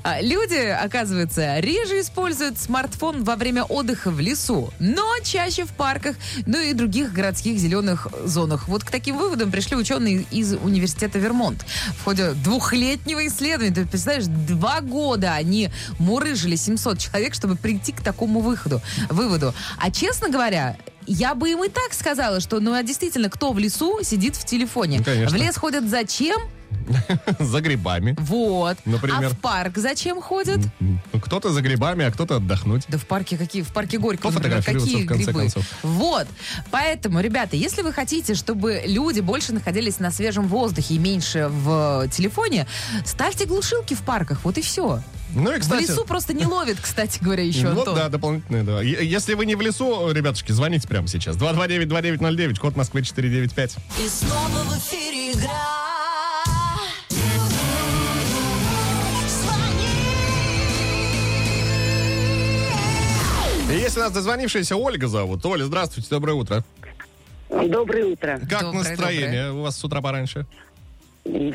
А, 0.04 0.22
Люди, 0.22 0.56
оказывается, 0.56 1.60
реже 1.60 2.02
используют 2.02 2.58
смартфон 2.58 3.24
во 3.24 3.36
время 3.36 3.64
отдыха 3.64 4.12
в 4.12 4.20
лесу, 4.20 4.74
но 4.80 5.16
чаще 5.24 5.66
в 5.66 5.70
парках, 5.70 6.16
ну 6.46 6.60
и 6.60 6.74
других 6.74 7.12
городских 7.14 7.58
зеленых 7.60 8.08
зонах. 8.24 8.68
Вот 8.68 8.84
к 8.84 8.92
таким 8.92 9.18
выводам 9.18 9.52
пришли 9.52 9.76
ученые 9.76 10.26
из 10.32 10.54
университета 10.54 11.20
Вермонт. 11.20 11.66
В 12.00 12.04
ходе 12.04 12.32
двухлетнего 12.32 13.28
исследования, 13.28 13.74
ты 13.74 13.86
представляешь, 13.86 14.26
два 14.28 14.82
года 14.82 15.34
они 15.34 15.70
мурыжили 16.00 16.56
700 16.56 16.98
человек, 17.00 17.35
чтобы 17.36 17.56
прийти 17.56 17.92
к 17.92 18.02
такому 18.02 18.40
выходу, 18.40 18.82
выводу. 19.10 19.54
А 19.78 19.92
честно 19.92 20.30
говоря, 20.30 20.78
я 21.08 21.36
бы 21.36 21.50
им 21.52 21.64
и 21.64 21.70
так 21.70 21.94
сказала, 21.94 22.40
что, 22.40 22.60
ну, 22.60 22.74
а 22.74 22.82
действительно, 22.84 23.30
кто 23.30 23.52
в 23.54 23.60
лесу 23.60 24.00
сидит 24.04 24.36
в 24.36 24.46
телефоне? 24.46 25.00
Ну, 25.00 25.04
конечно. 25.04 25.38
В 25.38 25.42
лес 25.42 25.56
ходят 25.56 25.90
зачем? 25.90 26.40
За 27.40 27.62
грибами. 27.62 28.16
Вот. 28.20 28.78
Например? 28.86 29.26
А 29.26 29.30
в 29.30 29.40
парк 29.40 29.78
зачем 29.78 30.22
ходят? 30.22 30.60
Ну, 30.80 31.00
Кто-то 31.22 31.52
за 31.52 31.62
грибами, 31.62 32.06
а 32.06 32.12
кто-то 32.12 32.36
отдохнуть. 32.38 32.84
Да 32.88 32.98
в 32.98 33.06
парке 33.06 33.38
какие? 33.38 33.62
В 33.62 33.70
парке 33.72 33.98
Горького, 33.98 34.32
например, 34.32 34.58
Пофотографироваться, 34.58 34.92
какие 34.92 35.06
в 35.06 35.08
конце 35.08 35.24
грибы? 35.26 35.40
концов. 35.42 35.66
Вот. 35.84 36.28
Поэтому, 36.72 37.22
ребята, 37.22 37.56
если 37.56 37.82
вы 37.82 37.94
хотите, 37.94 38.36
чтобы 38.36 38.82
люди 38.86 39.20
больше 39.22 39.54
находились 39.54 40.00
на 40.00 40.12
свежем 40.12 40.48
воздухе 40.48 40.96
и 40.96 41.00
меньше 41.00 41.48
в 41.50 42.08
телефоне, 42.10 42.68
ставьте 43.06 43.46
глушилки 43.46 43.94
в 43.94 44.02
парках. 44.02 44.40
Вот 44.44 44.58
и 44.58 44.62
все. 44.62 45.02
Ну 45.34 45.52
и, 45.52 45.58
В 45.58 45.62
кстати... 45.62 45.84
лесу 45.84 46.06
просто 46.06 46.34
не 46.34 46.46
ловит, 46.46 46.78
кстати 46.80 47.20
говоря, 47.22 47.44
еще, 47.44 47.70
Вот, 47.70 47.80
Антон. 47.80 47.96
да, 47.96 48.10
дополнительные, 48.10 48.64
да. 48.64 48.82
Если 48.82 49.34
вы 49.34 49.46
не 49.46 49.56
в 49.56 49.62
лесу, 49.62 50.12
ребятушки, 50.12 50.52
звоните 50.52 50.88
прямо 50.88 51.08
сейчас. 51.08 51.36
229-2909, 51.38 52.60
код 52.60 52.76
Москвы 52.76 53.02
495. 53.02 53.76
И 54.04 54.08
снова 54.08 54.64
в 54.64 54.78
эфире 54.78 55.32
игра. 55.34 55.52
И 63.70 63.74
есть 63.78 63.98
у 63.98 64.00
нас 64.00 64.12
дозвонившаяся 64.12 64.76
Ольга 64.76 65.08
зовут. 65.08 65.46
Оля, 65.46 65.64
здравствуйте, 65.66 66.08
доброе 66.10 66.34
утро. 66.34 66.64
Доброе 67.50 68.06
утро. 68.06 68.40
Как 68.50 68.62
Доброе, 68.62 68.84
настроение 68.84 69.52
у 69.52 69.62
вас 69.64 69.78
с 69.78 69.84
утра 69.84 70.02
пораньше? 70.02 70.46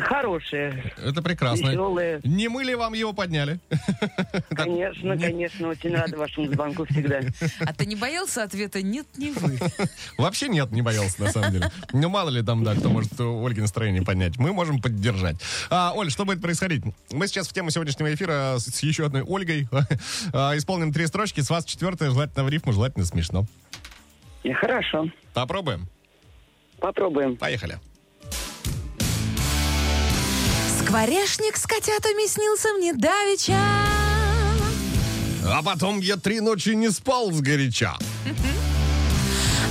Хорошее, 0.01 0.93
Это 1.01 1.23
прекрасно. 1.23 1.69
веселое. 1.69 2.21
Не 2.25 2.49
мы 2.49 2.65
ли 2.65 2.75
вам 2.75 2.93
его 2.93 3.13
подняли? 3.13 3.61
Конечно, 4.51 5.13
не- 5.13 5.23
конечно, 5.23 5.69
очень 5.69 5.95
рада 5.95 6.17
вашему 6.19 6.53
звонку 6.53 6.85
всегда. 6.87 7.21
А 7.61 7.73
ты 7.73 7.87
не 7.87 7.95
боялся 7.95 8.43
ответа 8.43 8.83
«нет, 8.83 9.07
не 9.17 9.31
вы»? 9.31 9.59
Вообще 10.19 10.49
нет, 10.49 10.73
не 10.73 10.83
боялся, 10.83 11.23
на 11.23 11.31
самом 11.31 11.53
деле. 11.53 11.71
Ну, 11.93 12.09
мало 12.09 12.31
ли 12.31 12.43
там, 12.43 12.65
да, 12.65 12.75
кто 12.75 12.89
может 12.91 13.19
у 13.21 13.47
Ольги 13.47 13.61
настроение 13.61 14.03
поднять. 14.03 14.39
Мы 14.39 14.53
можем 14.53 14.81
поддержать. 14.83 15.37
А, 15.71 15.93
Оль, 15.95 16.11
что 16.11 16.25
будет 16.25 16.43
происходить? 16.43 16.83
Мы 17.13 17.29
сейчас 17.29 17.47
в 17.49 17.53
тему 17.53 17.71
сегодняшнего 17.71 18.13
эфира 18.13 18.57
с, 18.59 18.65
с 18.65 18.83
еще 18.83 19.07
одной 19.07 19.23
Ольгой 19.23 19.69
а, 20.33 20.57
исполним 20.57 20.93
три 20.93 21.07
строчки. 21.07 21.41
С 21.43 21.49
вас 21.51 21.65
четвертая, 21.65 22.11
желательно 22.11 22.45
в 22.45 22.49
рифму, 22.49 22.73
желательно 22.73 23.05
смешно. 23.07 23.47
И 24.43 24.53
Хорошо, 24.53 25.07
Попробуем? 25.33 25.89
попробуем. 26.81 27.37
Поехали. 27.37 27.79
Скворечник 30.91 31.57
с 31.57 31.69
котятами 31.69 32.27
снился 32.27 32.71
мне 32.73 32.93
давеча. 32.93 33.55
А 35.47 35.63
потом 35.65 36.01
я 36.01 36.17
три 36.17 36.41
ночи 36.41 36.71
не 36.71 36.91
спал 36.91 37.31
сгоряча. 37.31 37.93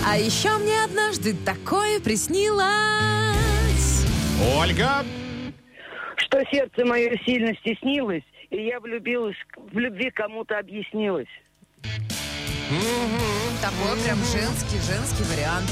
А 0.08 0.18
еще 0.18 0.58
мне 0.60 0.82
однажды 0.82 1.36
такое 1.46 2.00
приснилось. 2.00 2.64
Ольга, 4.56 5.04
Что 6.16 6.42
сердце 6.54 6.86
мое 6.86 7.20
сильно 7.26 7.54
стеснилось, 7.56 8.24
и 8.50 8.68
я 8.68 8.80
влюбилась, 8.80 9.36
в 9.74 9.78
любви 9.78 10.12
кому-то 10.12 10.58
объяснилась. 10.58 11.28
Такой 13.62 14.00
прям 14.06 14.20
женский, 14.20 14.80
женский 14.88 15.24
вариант. 15.36 15.70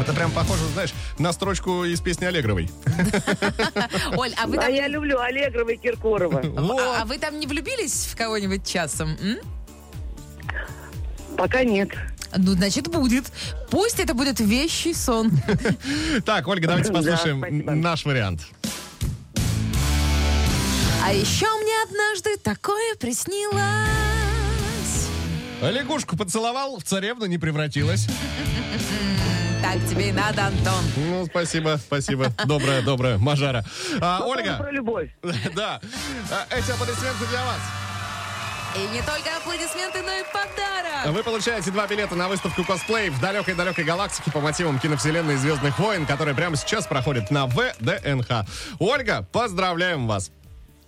Это 0.00 0.12
прям 0.12 0.30
похоже, 0.30 0.64
знаешь, 0.72 0.92
на 1.18 1.32
строчку 1.32 1.84
из 1.84 2.00
песни 2.00 2.24
Аллегровой. 2.24 2.70
Оль, 4.16 4.32
а 4.40 4.46
вы 4.46 4.56
А 4.56 4.62
там, 4.62 4.74
я 4.74 4.88
люблю 4.88 5.18
Аллегрова 5.18 5.70
и 5.70 5.76
Киркорова. 5.76 6.40
а, 6.80 7.02
а 7.02 7.04
вы 7.04 7.18
там 7.18 7.38
не 7.38 7.46
влюбились 7.46 8.08
в 8.12 8.16
кого-нибудь 8.16 8.66
часом? 8.66 9.16
Пока 11.36 11.64
нет. 11.64 11.90
Ну, 12.36 12.52
значит, 12.52 12.88
будет. 12.88 13.30
Пусть 13.70 14.00
это 14.00 14.14
будет 14.14 14.40
вещий 14.40 14.94
сон. 14.94 15.30
Так, 16.24 16.48
Ольга, 16.48 16.68
давайте 16.68 16.90
Да, 16.90 16.94
послушаем 16.94 17.80
наш 17.80 18.04
вариант. 18.04 18.42
А 21.04 21.12
еще 21.12 21.46
мне 21.60 21.74
однажды 21.84 22.36
такое 22.38 22.94
приснилось. 22.94 23.60
Лягушку 25.60 26.16
поцеловал, 26.16 26.78
в 26.78 26.84
царевну 26.84 27.26
не 27.26 27.38
превратилась. 27.38 28.06
Так 29.62 29.78
тебе 29.88 30.08
и 30.08 30.12
надо, 30.12 30.46
Антон. 30.46 30.84
Ну, 30.96 31.26
спасибо, 31.26 31.78
спасибо. 31.80 32.32
Добрая, 32.46 32.82
добрая, 32.82 33.16
Мажара. 33.18 33.64
А, 34.00 34.18
Потом 34.18 34.30
Ольга, 34.36 34.56
Про 34.58 34.70
любовь. 34.72 35.08
да, 35.54 35.80
А, 36.30 36.46
эти 36.56 36.70
аплодисменты 36.70 37.26
для 37.30 37.44
вас. 37.44 37.60
И 38.74 38.80
не 38.94 39.02
только 39.02 39.36
аплодисменты, 39.36 40.00
но 40.02 40.12
и 40.12 40.24
подарок. 40.32 41.14
Вы 41.14 41.22
получаете 41.22 41.70
два 41.70 41.86
билета 41.86 42.14
на 42.16 42.28
выставку 42.28 42.64
косплей 42.64 43.10
в 43.10 43.20
далекой-далекой 43.20 43.84
галактике 43.84 44.30
по 44.32 44.40
мотивам 44.40 44.78
киновселенной 44.78 45.36
Звездных 45.36 45.78
войн, 45.78 46.06
которая 46.06 46.34
прямо 46.34 46.56
сейчас 46.56 46.86
проходит 46.86 47.30
на 47.30 47.46
ВДНХ. 47.46 48.46
Ольга, 48.78 49.26
поздравляем 49.30 50.06
вас. 50.08 50.30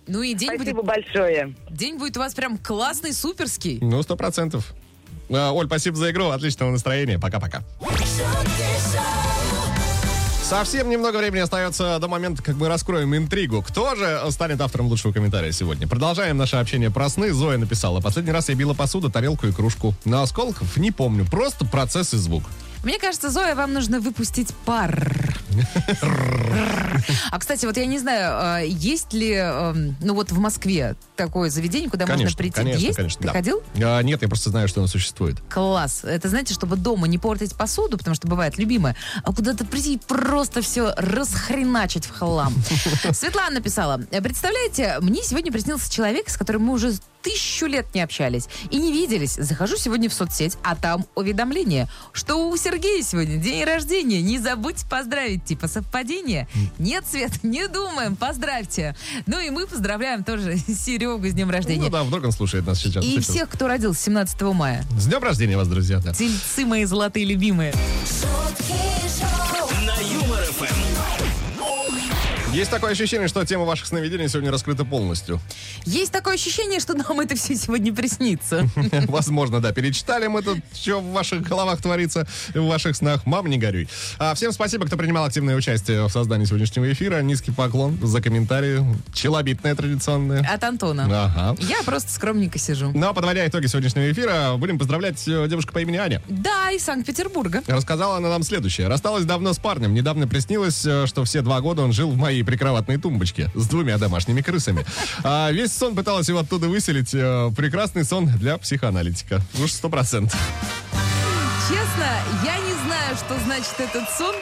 Ну 0.07 0.21
и 0.23 0.33
день 0.33 0.49
будет, 0.57 0.61
Спасибо 0.73 0.81
большое. 0.83 1.55
день 1.69 1.97
будет 1.97 2.17
у 2.17 2.19
вас 2.19 2.33
прям 2.33 2.57
классный, 2.57 3.13
суперский. 3.13 3.77
Ну, 3.81 4.01
сто 4.03 4.15
процентов. 4.15 4.73
А, 5.29 5.51
Оль, 5.51 5.67
спасибо 5.67 5.95
за 5.95 6.11
игру, 6.11 6.29
отличного 6.29 6.71
настроения. 6.71 7.19
Пока-пока. 7.19 7.63
Совсем 10.45 10.91
немного 10.91 11.17
времени 11.17 11.39
остается 11.39 11.97
до 11.97 12.07
момента, 12.07 12.43
как 12.43 12.55
мы 12.57 12.67
раскроем 12.67 13.15
интригу. 13.15 13.63
Кто 13.63 13.95
же 13.95 14.21
станет 14.29 14.61
автором 14.61 14.85
лучшего 14.85 15.11
комментария 15.11 15.51
сегодня? 15.51 15.87
Продолжаем 15.87 16.37
наше 16.37 16.57
общение 16.57 16.91
про 16.91 17.09
сны. 17.09 17.33
Зоя 17.33 17.57
написала. 17.57 17.99
Последний 17.99 18.31
раз 18.31 18.47
я 18.49 18.53
била 18.53 18.75
посуду, 18.75 19.09
тарелку 19.09 19.47
и 19.47 19.51
кружку. 19.51 19.95
На 20.05 20.21
осколков 20.21 20.77
не 20.77 20.91
помню. 20.91 21.25
Просто 21.25 21.65
процесс 21.65 22.13
и 22.13 22.17
звук. 22.17 22.43
Мне 22.85 22.99
кажется, 22.99 23.31
Зоя, 23.31 23.55
вам 23.55 23.73
нужно 23.73 23.99
выпустить 23.99 24.53
пар. 24.65 25.35
А, 27.31 27.39
кстати, 27.39 27.65
вот 27.65 27.77
я 27.77 27.85
не 27.85 27.99
знаю, 27.99 28.63
э, 28.63 28.67
есть 28.67 29.13
ли, 29.13 29.31
эм, 29.33 29.95
ну 30.01 30.15
вот 30.15 30.31
в 30.31 30.39
Москве 30.39 30.95
такое 31.15 31.49
заведение, 31.49 31.89
куда 31.89 32.05
можно 32.05 32.19
Конечно, 32.19 32.37
прийти? 32.37 32.55
конечно, 32.55 32.79
есть? 32.79 32.95
конечно. 32.95 33.21
Ты 33.21 33.27
да. 33.27 33.33
ходил? 33.33 33.61
А, 33.81 34.01
нет, 34.01 34.21
я 34.21 34.27
просто 34.27 34.49
знаю, 34.49 34.67
что 34.67 34.79
оно 34.79 34.87
существует. 34.87 35.37
Класс. 35.49 36.03
Это, 36.03 36.29
знаете, 36.29 36.53
чтобы 36.53 36.77
дома 36.77 37.07
не 37.07 37.17
портить 37.17 37.53
посуду, 37.55 37.97
потому 37.97 38.15
что 38.15 38.27
бывает 38.27 38.57
любимое, 38.57 38.95
а 39.23 39.33
куда-то 39.33 39.65
прийти 39.65 39.95
и 39.95 39.97
просто 39.97 40.61
все 40.61 40.93
расхреначить 40.97 42.05
в 42.05 42.17
хлам. 42.17 42.53
Светлана 43.11 43.55
написала, 43.55 43.97
представляете, 43.97 44.97
мне 45.01 45.21
сегодня 45.23 45.51
приснился 45.51 45.91
человек, 45.91 46.29
с 46.29 46.37
которым 46.37 46.63
мы 46.63 46.73
уже 46.73 46.93
тысячу 47.25 47.65
лет 47.65 47.87
не 47.95 48.01
общались 48.01 48.47
и 48.69 48.77
не 48.77 48.93
виделись. 48.93 49.33
Захожу 49.33 49.77
сегодня 49.77 50.09
в 50.09 50.13
соцсеть, 50.13 50.57
а 50.63 50.75
там 50.75 51.05
уведомление, 51.15 51.89
что 52.13 52.49
у 52.49 52.55
Сергея 52.55 53.01
сегодня 53.03 53.37
день 53.37 53.63
рождения. 53.63 54.21
Не 54.21 54.37
забудьте 54.39 54.85
поздравить. 54.87 55.43
Типа 55.43 55.67
совпадение? 55.67 56.47
Нет, 56.77 57.03
Свет, 57.09 57.31
не 57.43 57.67
думаем. 57.67 58.15
Поздравьте. 58.15 58.95
Ну 59.25 59.39
и 59.39 59.49
мы 59.49 59.65
поздравляем 59.65 60.23
тоже 60.23 60.55
Серегу 60.67 61.25
с 61.27 61.33
днем 61.33 61.49
рождения. 61.49 61.83
Ну 61.85 61.89
да, 61.89 62.03
вдруг 62.03 62.25
он 62.25 62.31
слушает 62.31 62.65
нас 62.67 62.79
сейчас. 62.79 63.03
И 63.03 63.09
Сейчас. 63.15 63.25
всех, 63.29 63.49
кто 63.49 63.67
родился 63.67 64.03
17 64.03 64.41
мая. 64.53 64.85
С 64.97 65.07
днем 65.07 65.23
рождения 65.23 65.57
вас, 65.57 65.67
друзья. 65.67 65.99
да. 65.99 66.13
Тельцы 66.13 66.65
мои 66.65 66.85
золотые 66.85 67.25
любимые. 67.25 67.73
На 67.73 69.25
Юмор 69.25 69.34
Есть 72.55 72.71
такое 72.71 72.91
ощущение, 72.91 73.27
что 73.27 73.45
тема 73.45 73.65
ваших 73.65 73.85
сновидений 73.85 74.29
сегодня 74.29 74.49
раскрыта 74.49 74.85
полностью. 74.85 75.41
Есть 75.83 76.13
такое 76.13 76.35
ощущение, 76.35 76.79
что 76.79 76.93
нам 76.93 77.19
это 77.19 77.35
все 77.35 77.53
сегодня 77.57 77.93
приснится. 77.93 78.65
Возможно, 79.09 79.59
да. 79.59 79.73
Перечитали 79.73 80.27
мы 80.27 80.41
тут, 80.41 80.59
что 80.73 81.01
в 81.01 81.11
ваших 81.11 81.41
головах 81.41 81.81
творится, 81.81 82.25
в 82.53 82.65
ваших 82.65 82.95
снах. 82.95 83.25
Мам, 83.25 83.47
не 83.47 83.57
горюй. 83.57 83.89
А, 84.19 84.33
всем 84.35 84.53
спасибо, 84.53 84.85
кто 84.85 84.95
принимал 84.95 85.25
активное 85.25 85.57
участие 85.57 86.05
в 86.05 86.09
создании 86.09 86.45
сегодняшнего 86.45 86.89
эфира. 86.93 87.21
Низкий 87.21 87.51
поклон 87.51 87.99
за 88.01 88.21
комментарии. 88.21 88.85
Челобитное 89.13 89.75
традиционное. 89.75 90.39
От 90.49 90.63
Антона. 90.63 91.25
Ага. 91.25 91.57
Я 91.59 91.83
просто 91.83 92.09
скромненько 92.09 92.57
сижу. 92.57 92.89
Ну, 92.93 93.09
а 93.09 93.13
подводя 93.13 93.45
итоги 93.45 93.67
сегодняшнего 93.67 94.09
эфира, 94.09 94.55
будем 94.55 94.79
поздравлять 94.79 95.21
э, 95.27 95.45
девушку 95.49 95.73
по 95.73 95.79
имени 95.79 95.97
Аня. 95.97 96.21
Да, 96.29 96.71
из 96.71 96.85
Санкт-Петербурга. 96.85 97.63
Рассказала 97.67 98.15
она 98.15 98.29
нам 98.29 98.43
следующее. 98.43 98.87
Рассталась 98.87 99.25
давно 99.25 99.51
с 99.51 99.57
парнем. 99.57 99.93
Недавно 99.93 100.25
приснилось, 100.25 100.85
э, 100.85 101.05
что 101.05 101.25
все 101.25 101.41
два 101.41 101.59
года 101.59 101.81
он 101.81 101.91
жил 101.91 102.09
в 102.11 102.15
моей 102.15 102.44
прикроватной 102.45 102.97
тумбочке 102.97 103.49
с 103.55 103.67
двумя 103.67 103.97
домашними 103.97 104.41
крысами. 104.41 104.85
А 105.23 105.51
весь 105.51 105.73
сон 105.73 105.95
пыталась 105.95 106.27
его 106.29 106.39
оттуда 106.39 106.67
выселить. 106.69 107.13
Э, 107.13 107.51
Прекрасный 107.55 108.05
сон 108.05 108.27
для 108.27 108.57
психоаналитика. 108.57 109.41
Уж 109.61 109.71
сто 109.71 109.89
процентов. 109.89 110.39
Честно, 111.67 112.07
я 112.45 112.57
не 112.59 112.73
знаю, 112.85 113.15
что 113.15 113.39
значит 113.43 113.73
этот 113.79 114.07
сон, 114.15 114.35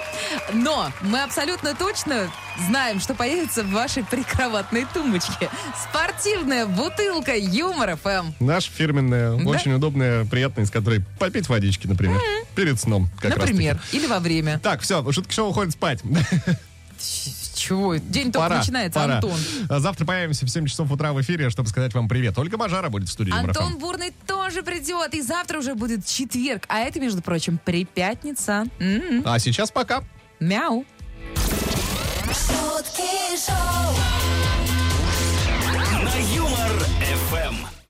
но 0.53 0.91
мы 1.01 1.23
абсолютно 1.23 1.73
точно 1.73 2.29
знаем, 2.67 2.99
что 2.99 3.13
появится 3.15 3.63
в 3.63 3.71
вашей 3.71 4.03
прикроватной 4.03 4.85
тумбочке. 4.93 5.49
Спортивная 5.89 6.65
бутылка 6.65 7.33
Юмор 7.37 7.95
ФМ. 7.95 8.33
Наша 8.41 8.69
фирменная, 8.69 9.37
Да? 9.37 9.49
очень 9.49 9.71
удобная, 9.73 10.25
приятная, 10.25 10.65
из 10.65 10.69
которой 10.71 11.01
попить 11.17 11.47
водички, 11.47 11.87
например. 11.87 12.19
Перед 12.55 12.77
сном, 12.81 13.07
как 13.21 13.37
Например. 13.37 13.75
раз-таки. 13.75 13.97
Или 13.97 14.07
во 14.07 14.19
время. 14.19 14.59
Так, 14.59 14.81
все, 14.81 15.09
шутки 15.13 15.33
шоу 15.33 15.51
уходит 15.51 15.71
спать. 15.73 16.01
Чего? 17.53 17.95
День 17.95 18.31
только 18.31 18.47
Пора, 18.47 18.57
начинается, 18.59 18.99
пора. 18.99 19.15
Антон. 19.15 19.39
А 19.69 19.79
Завтра 19.79 20.05
появимся 20.05 20.45
в 20.45 20.49
7 20.49 20.65
часов 20.65 20.91
утра 20.91 21.13
в 21.13 21.21
эфире, 21.21 21.49
чтобы 21.49 21.69
сказать 21.69 21.93
вам 21.93 22.07
привет. 22.07 22.37
Ольга 22.37 22.57
Мажара 22.57 22.89
будет 22.89 23.09
в 23.09 23.11
студии 23.11 23.31
Антон 23.31 23.73
ФМ. 23.73 23.79
Бурный 23.79 24.13
тоже 24.27 24.63
придет. 24.63 25.13
И 25.13 25.21
завтра 25.21 25.59
уже 25.59 25.75
будет 25.75 26.05
четверг. 26.05 26.65
А 26.67 26.79
это, 26.79 26.99
между 26.99 27.21
прочим, 27.21 27.59
припятница. 27.63 28.65
М-м. 28.79 29.23
А 29.25 29.39
сейчас 29.39 29.71
пока. 29.71 30.03
Мяу. 30.39 30.85
На 36.03 36.17
Юмор 36.35 36.79
ФМ. 37.29 37.73